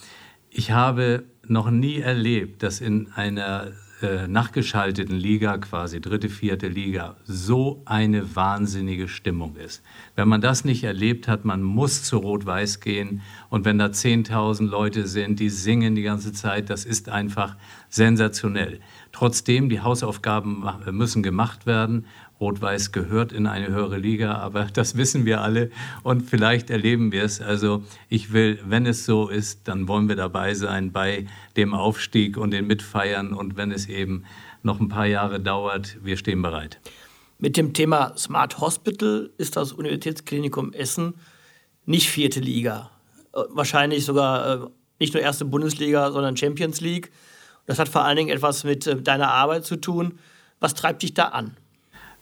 ich 0.50 0.70
habe 0.70 1.24
noch 1.50 1.70
nie 1.70 1.98
erlebt, 1.98 2.62
dass 2.62 2.80
in 2.80 3.12
einer 3.12 3.72
äh, 4.00 4.28
nachgeschalteten 4.28 5.16
Liga, 5.16 5.58
quasi 5.58 6.00
dritte, 6.00 6.28
vierte 6.28 6.68
Liga, 6.68 7.16
so 7.24 7.82
eine 7.84 8.36
wahnsinnige 8.36 9.08
Stimmung 9.08 9.56
ist. 9.56 9.82
Wenn 10.14 10.28
man 10.28 10.40
das 10.40 10.64
nicht 10.64 10.84
erlebt 10.84 11.26
hat, 11.26 11.44
man 11.44 11.64
muss 11.64 12.04
zu 12.04 12.18
Rot-Weiß 12.18 12.78
gehen 12.78 13.22
und 13.50 13.64
wenn 13.64 13.76
da 13.76 13.86
10.000 13.86 14.68
Leute 14.68 15.08
sind, 15.08 15.40
die 15.40 15.48
singen 15.48 15.96
die 15.96 16.02
ganze 16.02 16.32
Zeit, 16.32 16.70
das 16.70 16.84
ist 16.84 17.08
einfach 17.08 17.56
sensationell. 17.88 18.78
Trotzdem, 19.10 19.68
die 19.68 19.80
Hausaufgaben 19.80 20.64
müssen 20.92 21.24
gemacht 21.24 21.66
werden 21.66 22.06
Rot-Weiß 22.40 22.92
gehört 22.92 23.32
in 23.32 23.46
eine 23.46 23.68
höhere 23.68 23.98
Liga, 23.98 24.36
aber 24.36 24.64
das 24.72 24.96
wissen 24.96 25.24
wir 25.24 25.40
alle 25.40 25.70
und 26.02 26.22
vielleicht 26.22 26.70
erleben 26.70 27.12
wir 27.12 27.24
es. 27.24 27.40
Also 27.40 27.82
ich 28.08 28.32
will, 28.32 28.58
wenn 28.64 28.86
es 28.86 29.04
so 29.04 29.28
ist, 29.28 29.68
dann 29.68 29.88
wollen 29.88 30.08
wir 30.08 30.16
dabei 30.16 30.54
sein 30.54 30.92
bei 30.92 31.26
dem 31.56 31.74
Aufstieg 31.74 32.36
und 32.36 32.52
den 32.52 32.66
Mitfeiern 32.66 33.32
und 33.32 33.56
wenn 33.56 33.72
es 33.72 33.86
eben 33.86 34.24
noch 34.62 34.80
ein 34.80 34.88
paar 34.88 35.06
Jahre 35.06 35.40
dauert, 35.40 35.98
wir 36.02 36.16
stehen 36.16 36.42
bereit. 36.42 36.80
Mit 37.38 37.56
dem 37.56 37.72
Thema 37.72 38.16
Smart 38.16 38.60
Hospital 38.60 39.30
ist 39.38 39.56
das 39.56 39.72
Universitätsklinikum 39.72 40.72
Essen 40.72 41.14
nicht 41.86 42.10
vierte 42.10 42.40
Liga. 42.40 42.90
Äh, 43.32 43.42
wahrscheinlich 43.50 44.04
sogar 44.04 44.64
äh, 44.64 44.66
nicht 44.98 45.14
nur 45.14 45.22
erste 45.22 45.44
Bundesliga, 45.44 46.10
sondern 46.10 46.36
Champions 46.36 46.80
League. 46.80 47.10
Das 47.66 47.78
hat 47.78 47.88
vor 47.88 48.04
allen 48.04 48.16
Dingen 48.16 48.30
etwas 48.30 48.64
mit 48.64 48.86
äh, 48.86 49.00
deiner 49.00 49.30
Arbeit 49.30 49.64
zu 49.64 49.76
tun. 49.76 50.18
Was 50.60 50.74
treibt 50.74 51.02
dich 51.02 51.14
da 51.14 51.28
an? 51.28 51.56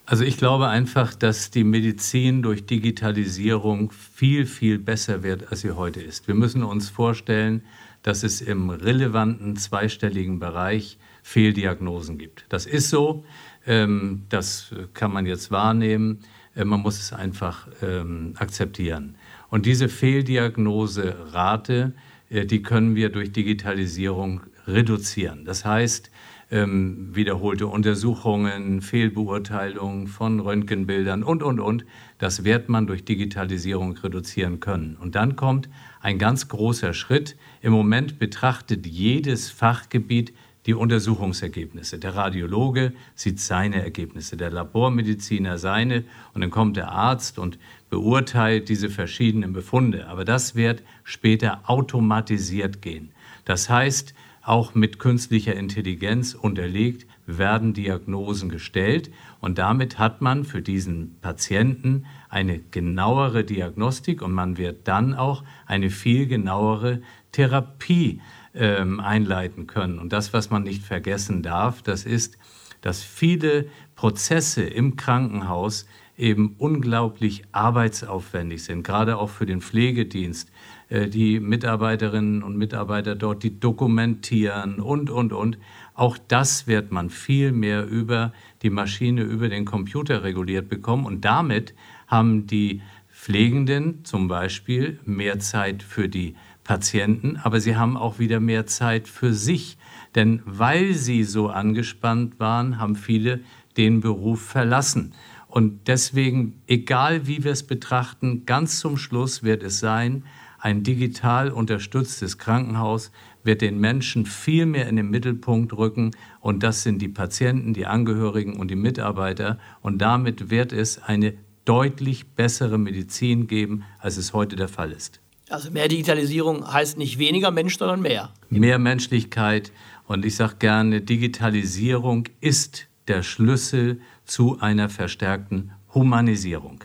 Also 0.08 0.22
ich 0.22 0.36
glaube 0.36 0.68
einfach, 0.68 1.16
dass 1.16 1.50
die 1.50 1.64
Medizin 1.64 2.40
durch 2.40 2.64
Digitalisierung 2.64 3.90
viel, 3.90 4.46
viel 4.46 4.78
besser 4.78 5.24
wird, 5.24 5.50
als 5.50 5.62
sie 5.62 5.72
heute 5.72 6.00
ist. 6.00 6.28
Wir 6.28 6.36
müssen 6.36 6.62
uns 6.62 6.88
vorstellen, 6.88 7.62
dass 8.04 8.22
es 8.22 8.40
im 8.40 8.70
relevanten 8.70 9.56
zweistelligen 9.56 10.38
Bereich 10.38 10.96
Fehldiagnosen 11.24 12.18
gibt. 12.18 12.46
Das 12.50 12.66
ist 12.66 12.88
so, 12.88 13.24
ähm, 13.66 14.22
das 14.28 14.72
kann 14.94 15.12
man 15.12 15.26
jetzt 15.26 15.50
wahrnehmen, 15.50 16.20
äh, 16.54 16.64
man 16.64 16.82
muss 16.82 17.00
es 17.00 17.12
einfach 17.12 17.66
ähm, 17.82 18.34
akzeptieren. 18.36 19.16
Und 19.50 19.66
diese 19.66 19.88
Fehldiagnoserate, 19.88 21.94
äh, 22.30 22.46
die 22.46 22.62
können 22.62 22.94
wir 22.94 23.08
durch 23.08 23.32
Digitalisierung 23.32 24.42
reduzieren. 24.68 25.44
Das 25.44 25.64
heißt, 25.64 26.12
ähm, 26.50 27.14
wiederholte 27.14 27.66
Untersuchungen, 27.66 28.80
Fehlbeurteilungen 28.80 30.06
von 30.06 30.40
Röntgenbildern 30.40 31.22
und, 31.22 31.42
und, 31.42 31.60
und. 31.60 31.84
Das 32.18 32.44
wird 32.44 32.68
man 32.68 32.86
durch 32.86 33.04
Digitalisierung 33.04 33.96
reduzieren 33.96 34.60
können. 34.60 34.96
Und 35.00 35.14
dann 35.14 35.36
kommt 35.36 35.68
ein 36.00 36.18
ganz 36.18 36.48
großer 36.48 36.94
Schritt. 36.94 37.36
Im 37.62 37.72
Moment 37.72 38.18
betrachtet 38.18 38.86
jedes 38.86 39.50
Fachgebiet 39.50 40.32
die 40.66 40.74
Untersuchungsergebnisse. 40.74 41.98
Der 41.98 42.16
Radiologe 42.16 42.92
sieht 43.14 43.40
seine 43.40 43.82
Ergebnisse, 43.82 44.36
der 44.36 44.50
Labormediziner 44.50 45.58
seine 45.58 46.04
und 46.34 46.40
dann 46.40 46.50
kommt 46.50 46.76
der 46.76 46.90
Arzt 46.90 47.38
und 47.38 47.58
beurteilt 47.88 48.68
diese 48.68 48.90
verschiedenen 48.90 49.52
Befunde. 49.52 50.08
Aber 50.08 50.24
das 50.24 50.56
wird 50.56 50.82
später 51.04 51.60
automatisiert 51.66 52.82
gehen. 52.82 53.10
Das 53.44 53.70
heißt, 53.70 54.14
auch 54.46 54.76
mit 54.76 55.00
künstlicher 55.00 55.56
Intelligenz 55.56 56.34
unterlegt, 56.34 57.06
werden 57.26 57.74
Diagnosen 57.74 58.48
gestellt 58.48 59.10
und 59.40 59.58
damit 59.58 59.98
hat 59.98 60.20
man 60.20 60.44
für 60.44 60.62
diesen 60.62 61.18
Patienten 61.20 62.06
eine 62.28 62.60
genauere 62.60 63.42
Diagnostik 63.42 64.22
und 64.22 64.32
man 64.32 64.56
wird 64.56 64.86
dann 64.86 65.14
auch 65.14 65.42
eine 65.66 65.90
viel 65.90 66.28
genauere 66.28 67.02
Therapie 67.32 68.20
ähm, 68.54 69.00
einleiten 69.00 69.66
können. 69.66 69.98
Und 69.98 70.12
das, 70.12 70.32
was 70.32 70.48
man 70.48 70.62
nicht 70.62 70.84
vergessen 70.84 71.42
darf, 71.42 71.82
das 71.82 72.04
ist, 72.04 72.38
dass 72.82 73.02
viele 73.02 73.66
Prozesse 73.96 74.62
im 74.62 74.94
Krankenhaus 74.94 75.86
eben 76.16 76.54
unglaublich 76.58 77.42
arbeitsaufwendig 77.50 78.62
sind, 78.62 78.84
gerade 78.84 79.18
auch 79.18 79.30
für 79.30 79.44
den 79.44 79.60
Pflegedienst. 79.60 80.52
Äh, 80.88 81.08
die 81.08 81.40
Mitarbeiterinnen 81.40 82.42
und 82.42 82.56
Mitarbeiter 82.56 83.14
dort, 83.14 83.42
die 83.42 83.58
dokumentieren 83.58 84.80
und, 84.80 85.10
und, 85.10 85.32
und. 85.32 85.58
Auch 85.94 86.18
das 86.28 86.66
wird 86.66 86.92
man 86.92 87.10
viel 87.10 87.52
mehr 87.52 87.86
über 87.86 88.32
die 88.62 88.70
Maschine, 88.70 89.22
über 89.22 89.48
den 89.48 89.64
Computer 89.64 90.22
reguliert 90.22 90.68
bekommen. 90.68 91.06
Und 91.06 91.24
damit 91.24 91.74
haben 92.06 92.46
die 92.46 92.82
Pflegenden 93.10 94.04
zum 94.04 94.28
Beispiel 94.28 95.00
mehr 95.04 95.38
Zeit 95.38 95.82
für 95.82 96.08
die 96.08 96.36
Patienten, 96.62 97.36
aber 97.36 97.60
sie 97.60 97.76
haben 97.76 97.96
auch 97.96 98.18
wieder 98.18 98.40
mehr 98.40 98.66
Zeit 98.66 99.08
für 99.08 99.32
sich. 99.32 99.78
Denn 100.14 100.42
weil 100.44 100.94
sie 100.94 101.24
so 101.24 101.48
angespannt 101.48 102.38
waren, 102.38 102.78
haben 102.78 102.96
viele 102.96 103.40
den 103.76 104.00
Beruf 104.00 104.42
verlassen. 104.42 105.14
Und 105.48 105.88
deswegen, 105.88 106.60
egal 106.66 107.26
wie 107.26 107.42
wir 107.42 107.52
es 107.52 107.62
betrachten, 107.62 108.44
ganz 108.46 108.78
zum 108.80 108.96
Schluss 108.96 109.42
wird 109.42 109.62
es 109.62 109.78
sein, 109.78 110.24
ein 110.66 110.82
digital 110.82 111.52
unterstütztes 111.52 112.38
Krankenhaus 112.38 113.12
wird 113.44 113.60
den 113.60 113.78
Menschen 113.78 114.26
viel 114.26 114.66
mehr 114.66 114.88
in 114.88 114.96
den 114.96 115.08
Mittelpunkt 115.08 115.72
rücken 115.72 116.10
und 116.40 116.64
das 116.64 116.82
sind 116.82 117.00
die 117.00 117.08
Patienten, 117.08 117.72
die 117.72 117.86
Angehörigen 117.86 118.56
und 118.56 118.68
die 118.68 118.74
Mitarbeiter 118.74 119.60
und 119.80 119.98
damit 119.98 120.50
wird 120.50 120.72
es 120.72 121.00
eine 121.00 121.34
deutlich 121.66 122.26
bessere 122.30 122.78
Medizin 122.78 123.46
geben, 123.46 123.84
als 124.00 124.16
es 124.16 124.32
heute 124.32 124.56
der 124.56 124.66
Fall 124.66 124.90
ist. 124.90 125.20
Also 125.50 125.70
mehr 125.70 125.86
Digitalisierung 125.86 126.66
heißt 126.66 126.98
nicht 126.98 127.20
weniger 127.20 127.52
Mensch, 127.52 127.78
sondern 127.78 128.02
mehr. 128.02 128.32
Mehr 128.50 128.80
Menschlichkeit 128.80 129.70
und 130.08 130.24
ich 130.24 130.34
sage 130.34 130.56
gerne, 130.58 131.00
Digitalisierung 131.00 132.24
ist 132.40 132.88
der 133.06 133.22
Schlüssel 133.22 134.00
zu 134.24 134.58
einer 134.58 134.88
verstärkten 134.88 135.70
Humanisierung. 135.94 136.82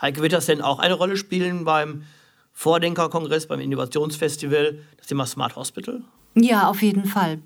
Heike, 0.00 0.22
wird 0.22 0.32
das 0.32 0.46
denn 0.46 0.60
auch 0.60 0.78
eine 0.78 0.94
Rolle 0.94 1.16
spielen 1.16 1.64
beim 1.64 2.04
Vordenkerkongress, 2.58 3.46
beim 3.46 3.60
Innovationsfestival, 3.60 4.80
das 4.96 5.06
Thema 5.06 5.26
Smart 5.26 5.54
Hospital? 5.54 6.02
Ja, 6.34 6.68
auf 6.68 6.82
jeden 6.82 7.04
Fall. 7.04 7.38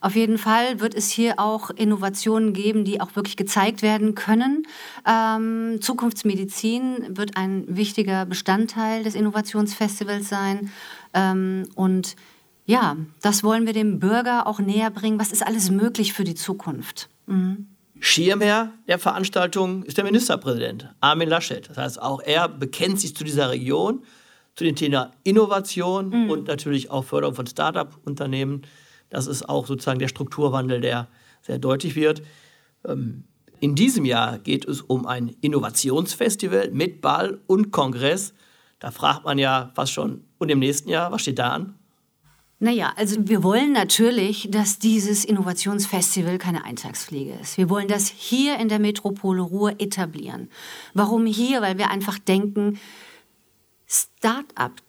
Auf 0.00 0.16
jeden 0.16 0.36
Fall 0.36 0.80
wird 0.80 0.96
es 0.96 1.10
hier 1.10 1.38
auch 1.38 1.70
Innovationen 1.70 2.54
geben, 2.54 2.84
die 2.84 3.00
auch 3.00 3.14
wirklich 3.14 3.36
gezeigt 3.36 3.82
werden 3.82 4.16
können. 4.16 4.66
Ähm, 5.06 5.78
Zukunftsmedizin 5.80 7.16
wird 7.16 7.36
ein 7.36 7.66
wichtiger 7.68 8.26
Bestandteil 8.26 9.04
des 9.04 9.14
Innovationsfestivals 9.14 10.28
sein. 10.28 10.72
Ähm, 11.14 11.68
und 11.76 12.16
ja, 12.66 12.96
das 13.22 13.44
wollen 13.44 13.64
wir 13.64 13.74
dem 13.74 14.00
Bürger 14.00 14.48
auch 14.48 14.58
näher 14.58 14.90
bringen. 14.90 15.20
Was 15.20 15.30
ist 15.30 15.46
alles 15.46 15.70
möglich 15.70 16.14
für 16.14 16.24
die 16.24 16.34
Zukunft? 16.34 17.08
Mhm. 17.26 17.68
Schirmherr 18.00 18.72
der 18.88 18.98
Veranstaltung 18.98 19.84
ist 19.84 19.98
der 19.98 20.04
Ministerpräsident 20.04 20.92
Armin 21.00 21.28
Laschet. 21.28 21.68
Das 21.68 21.76
heißt, 21.76 22.02
auch 22.02 22.20
er 22.20 22.48
bekennt 22.48 22.98
sich 22.98 23.14
zu 23.14 23.22
dieser 23.22 23.50
Region, 23.50 24.02
zu 24.58 24.64
dem 24.64 24.74
Thema 24.74 25.12
Innovation 25.22 26.08
mhm. 26.08 26.30
und 26.30 26.48
natürlich 26.48 26.90
auch 26.90 27.04
Förderung 27.04 27.36
von 27.36 27.46
Start-up-Unternehmen. 27.46 28.62
Das 29.08 29.28
ist 29.28 29.48
auch 29.48 29.68
sozusagen 29.68 30.00
der 30.00 30.08
Strukturwandel, 30.08 30.80
der 30.80 31.06
sehr 31.42 31.60
deutlich 31.60 31.94
wird. 31.94 32.22
Ähm, 32.84 33.22
in 33.60 33.76
diesem 33.76 34.04
Jahr 34.04 34.40
geht 34.40 34.64
es 34.64 34.82
um 34.82 35.06
ein 35.06 35.36
Innovationsfestival 35.42 36.72
mit 36.72 37.00
Ball 37.00 37.38
und 37.46 37.70
Kongress. 37.70 38.34
Da 38.80 38.90
fragt 38.90 39.24
man 39.24 39.38
ja 39.38 39.70
fast 39.76 39.92
schon, 39.92 40.24
und 40.38 40.48
im 40.48 40.58
nächsten 40.58 40.88
Jahr, 40.88 41.12
was 41.12 41.22
steht 41.22 41.38
da 41.38 41.50
an? 41.50 41.74
Naja, 42.58 42.92
also 42.96 43.28
wir 43.28 43.44
wollen 43.44 43.70
natürlich, 43.70 44.48
dass 44.50 44.80
dieses 44.80 45.24
Innovationsfestival 45.24 46.38
keine 46.38 46.64
Eintagspflege 46.64 47.34
ist. 47.40 47.58
Wir 47.58 47.70
wollen 47.70 47.86
das 47.86 48.08
hier 48.08 48.58
in 48.58 48.68
der 48.68 48.80
Metropole 48.80 49.40
Ruhr 49.40 49.80
etablieren. 49.80 50.48
Warum 50.94 51.26
hier? 51.26 51.62
Weil 51.62 51.78
wir 51.78 51.90
einfach 51.90 52.18
denken, 52.18 52.80
Start-up, 53.88 54.82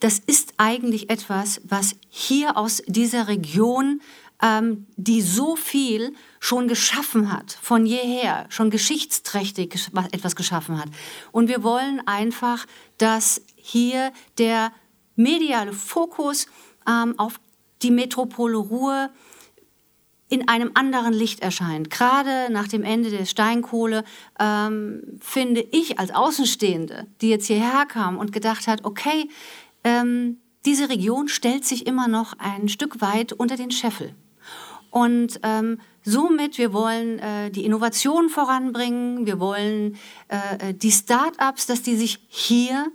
das 0.00 0.18
ist 0.18 0.54
eigentlich 0.56 1.10
etwas, 1.10 1.60
was 1.64 1.94
hier 2.08 2.56
aus 2.56 2.82
dieser 2.86 3.28
Region, 3.28 4.00
ähm, 4.42 4.86
die 4.96 5.22
so 5.22 5.54
viel 5.54 6.14
schon 6.40 6.66
geschaffen 6.66 7.32
hat, 7.32 7.56
von 7.62 7.86
jeher, 7.86 8.46
schon 8.48 8.70
geschichtsträchtig 8.70 9.90
etwas 10.10 10.34
geschaffen 10.34 10.78
hat. 10.78 10.88
Und 11.30 11.48
wir 11.48 11.62
wollen 11.62 12.00
einfach, 12.06 12.66
dass 12.98 13.42
hier 13.54 14.12
der 14.38 14.72
mediale 15.14 15.72
Fokus 15.72 16.46
ähm, 16.88 17.18
auf 17.18 17.38
die 17.82 17.90
Metropole 17.90 18.56
Ruhr 18.56 19.10
in 20.32 20.48
einem 20.48 20.70
anderen 20.72 21.12
Licht 21.12 21.40
erscheint. 21.40 21.90
Gerade 21.90 22.50
nach 22.50 22.66
dem 22.66 22.84
Ende 22.84 23.10
der 23.10 23.26
Steinkohle 23.26 24.02
ähm, 24.40 25.02
finde 25.20 25.60
ich 25.60 25.98
als 25.98 26.10
Außenstehende, 26.10 27.06
die 27.20 27.28
jetzt 27.28 27.48
hierher 27.48 27.84
kam 27.84 28.16
und 28.16 28.32
gedacht 28.32 28.66
hat, 28.66 28.86
okay, 28.86 29.28
ähm, 29.84 30.38
diese 30.64 30.88
Region 30.88 31.28
stellt 31.28 31.66
sich 31.66 31.86
immer 31.86 32.08
noch 32.08 32.32
ein 32.38 32.70
Stück 32.70 33.02
weit 33.02 33.34
unter 33.34 33.56
den 33.56 33.70
Scheffel. 33.70 34.14
Und 34.90 35.38
ähm, 35.42 35.80
somit, 36.02 36.56
wir 36.56 36.72
wollen 36.72 37.18
äh, 37.18 37.50
die 37.50 37.66
Innovation 37.66 38.30
voranbringen, 38.30 39.26
wir 39.26 39.38
wollen 39.38 39.96
äh, 40.28 40.72
die 40.72 40.92
Start-ups, 40.92 41.66
dass 41.66 41.82
die 41.82 41.96
sich 41.96 42.20
hier 42.28 42.86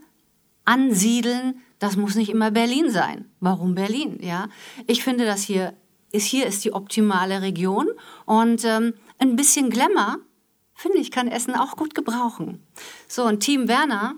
ansiedeln, 0.65 1.61
das 1.77 1.97
muss 1.97 2.15
nicht 2.15 2.29
immer 2.29 2.49
Berlin 2.49 2.89
sein. 2.89 3.25
Warum 3.39 3.75
Berlin? 3.75 4.17
Ja, 4.23 4.47
ich 4.87 5.03
finde, 5.03 5.25
dass 5.25 5.43
hier 5.43 5.75
ist 6.11 6.25
hier 6.25 6.45
ist 6.45 6.63
die 6.63 6.73
optimale 6.73 7.41
Region 7.41 7.87
und 8.25 8.63
ähm, 8.63 8.93
ein 9.19 9.35
bisschen 9.35 9.69
Glamour 9.69 10.17
finde 10.73 10.99
ich 10.99 11.11
kann 11.11 11.27
Essen 11.27 11.55
auch 11.55 11.75
gut 11.75 11.95
gebrauchen. 11.95 12.65
So 13.07 13.23
und 13.23 13.39
Team 13.39 13.67
Werner 13.67 14.15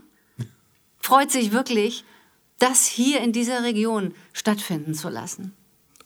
freut 0.99 1.31
sich 1.31 1.51
wirklich, 1.51 2.03
das 2.59 2.85
hier 2.85 3.21
in 3.21 3.31
dieser 3.31 3.63
Region 3.63 4.13
stattfinden 4.33 4.93
zu 4.93 5.09
lassen. 5.09 5.53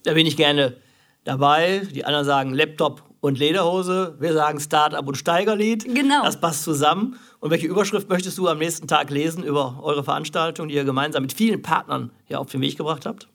Da 0.04 0.14
bin 0.14 0.26
ich 0.26 0.38
gerne 0.38 0.78
dabei. 1.24 1.80
Die 1.94 2.06
anderen 2.06 2.26
sagen 2.26 2.54
Laptop 2.54 3.04
und 3.22 3.40
Lederhose. 3.40 4.16
Wir 4.20 4.34
sagen 4.34 4.60
Start-up 4.60 5.08
und 5.08 5.16
Steigerlied. 5.16 5.86
Genau. 5.86 6.24
Das 6.24 6.40
passt 6.40 6.64
zusammen. 6.64 7.18
Und 7.40 7.52
welche 7.52 7.68
Überschrift 7.68 8.10
möchtest 8.10 8.38
du 8.38 8.48
am 8.48 8.60
nächsten 8.60 8.88
Tag 8.88 9.10
lesen 9.10 9.44
über 9.44 9.80
eure 9.82 10.04
Veranstaltung, 10.04 10.68
die 10.68 10.76
ihr 10.76 10.84
gemeinsam 10.84 11.24
mit 11.24 11.34
vielen 11.34 11.62
Partnern 11.62 12.12
hier 12.26 12.40
auf 12.40 12.52
den 12.52 12.62
Weg 12.62 12.78
gebracht 12.78 13.06
habt? 13.06 13.28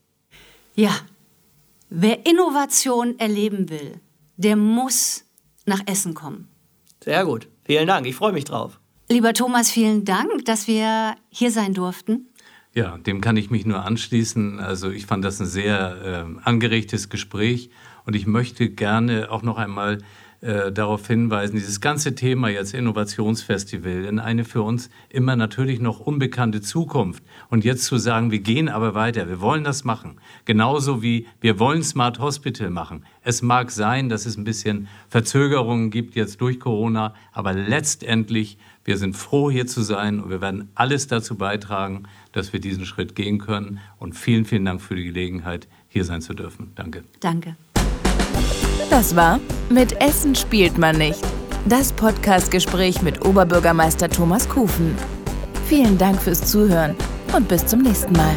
Ja, 0.75 0.93
wer 1.90 2.27
Innovation 2.27 3.18
erleben 3.18 3.70
will, 3.70 4.01
der 4.37 4.57
muss 4.57 5.24
nach 5.66 5.81
Essen 5.87 6.14
kommen. 6.14 6.48
Sehr 7.03 7.24
gut. 7.24 7.48
Vielen 7.64 7.87
Dank. 7.87 8.07
Ich 8.07 8.16
freue 8.16 8.33
mich 8.33 8.44
drauf. 8.44 8.81
Lieber 9.11 9.33
Thomas, 9.33 9.70
vielen 9.70 10.05
Dank, 10.05 10.44
dass 10.44 10.66
wir 10.66 11.16
hier 11.31 11.51
sein 11.51 11.74
durften. 11.74 12.29
Ja, 12.74 12.98
dem 12.98 13.20
kann 13.20 13.37
ich 13.37 13.51
mich 13.51 13.66
nur 13.66 13.85
anschließen. 13.85 14.61
Also 14.61 14.90
ich 14.90 15.07
fand 15.07 15.24
das 15.24 15.40
ein 15.40 15.46
sehr 15.46 16.27
äh, 16.27 16.40
angeregtes 16.44 17.09
Gespräch 17.09 17.70
und 18.05 18.14
ich 18.14 18.27
möchte 18.27 18.68
gerne 18.68 19.31
auch 19.31 19.42
noch 19.42 19.59
einmal 19.59 19.98
äh, 20.40 20.70
darauf 20.70 21.05
hinweisen, 21.09 21.57
dieses 21.57 21.81
ganze 21.81 22.14
Thema 22.14 22.48
jetzt 22.48 22.72
Innovationsfestival 22.72 24.05
in 24.05 24.20
eine 24.20 24.44
für 24.44 24.62
uns 24.62 24.88
immer 25.09 25.35
natürlich 25.35 25.81
noch 25.81 25.98
unbekannte 25.98 26.61
Zukunft. 26.61 27.24
Und 27.51 27.64
jetzt 27.64 27.85
zu 27.87 27.98
sagen, 27.98 28.31
wir 28.31 28.38
gehen 28.38 28.68
aber 28.68 28.94
weiter, 28.94 29.29
wir 29.29 29.40
wollen 29.40 29.64
das 29.64 29.83
machen. 29.83 30.20
Genauso 30.44 31.03
wie 31.03 31.27
wir 31.40 31.59
wollen 31.59 31.83
Smart 31.83 32.20
Hospital 32.20 32.70
machen. 32.70 33.05
Es 33.22 33.42
mag 33.42 33.72
sein, 33.72 34.09
dass 34.09 34.27
es 34.27 34.37
ein 34.37 34.44
bisschen 34.44 34.87
Verzögerungen 35.09 35.90
gibt 35.90 36.14
jetzt 36.14 36.40
durch 36.40 36.61
Corona, 36.61 37.14
aber 37.33 37.53
letztendlich, 37.53 38.59
wir 38.85 38.96
sind 38.96 39.16
froh 39.16 39.51
hier 39.51 39.66
zu 39.66 39.83
sein 39.83 40.20
und 40.20 40.31
wir 40.31 40.40
werden 40.40 40.68
alles 40.77 41.09
dazu 41.09 41.37
beitragen, 41.37 42.05
dass 42.31 42.53
wir 42.53 42.61
diesen 42.61 42.87
Schritt 42.87 43.16
gehen 43.16 43.38
können. 43.38 43.81
Und 43.98 44.14
vielen, 44.14 44.44
vielen 44.44 44.64
Dank 44.64 44.81
für 44.81 44.94
die 44.94 45.05
Gelegenheit, 45.05 45.66
hier 45.88 46.05
sein 46.05 46.22
zu 46.22 46.33
dürfen. 46.33 46.70
Danke. 46.77 47.03
Danke. 47.18 47.57
Das 48.91 49.14
war 49.14 49.41
Mit 49.69 50.01
Essen 50.01 50.35
spielt 50.35 50.79
man 50.79 50.97
nicht. 50.97 51.21
Das 51.67 51.93
Podcastgespräch 51.93 53.03
mit 53.03 53.25
Oberbürgermeister 53.25 54.09
Thomas 54.09 54.49
Kufen. 54.49 54.97
Vielen 55.67 55.99
Dank 55.99 56.21
fürs 56.23 56.41
Zuhören 56.41 56.97
und 57.37 57.47
bis 57.49 57.67
zum 57.67 57.83
nächsten 57.83 58.14
Mal. 58.14 58.35